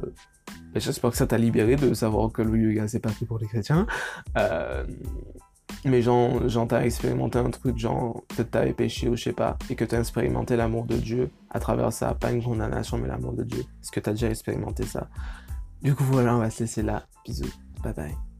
j'espère 0.75 1.11
que 1.11 1.17
ça 1.17 1.27
t'a 1.27 1.37
libéré 1.37 1.75
de 1.75 1.93
savoir 1.93 2.31
que 2.31 2.41
le 2.41 2.57
yoga 2.57 2.87
c'est 2.87 2.99
pas 2.99 3.09
fait 3.09 3.25
pour 3.25 3.39
les 3.39 3.47
chrétiens. 3.47 3.87
Euh... 4.37 4.83
mais 5.85 6.01
genre, 6.01 6.47
genre 6.47 6.67
t'as 6.67 6.83
expérimenté 6.83 7.39
un 7.39 7.49
truc 7.49 7.77
genre 7.77 8.23
peut-être 8.29 8.51
t'avais 8.51 8.73
péché 8.73 9.09
ou 9.09 9.15
je 9.15 9.23
sais 9.23 9.33
pas 9.33 9.57
et 9.69 9.75
que 9.75 9.85
t'as 9.85 9.99
expérimenté 9.99 10.55
l'amour 10.55 10.85
de 10.85 10.97
Dieu 10.97 11.29
à 11.49 11.59
travers 11.59 11.91
ça 11.91 12.13
pas 12.13 12.31
une 12.31 12.43
condamnation 12.43 12.97
mais 12.97 13.07
l'amour 13.07 13.33
de 13.33 13.43
Dieu. 13.43 13.59
Est-ce 13.59 13.91
que 13.91 13.99
t'as 13.99 14.11
déjà 14.11 14.29
expérimenté 14.29 14.83
ça? 14.83 15.07
Du 15.81 15.95
coup 15.95 16.03
voilà 16.03 16.35
on 16.35 16.39
va 16.39 16.49
se 16.49 16.63
laisser 16.63 16.81
là. 16.81 17.03
Bisous. 17.25 17.45
Bye 17.83 17.93
bye 17.93 18.32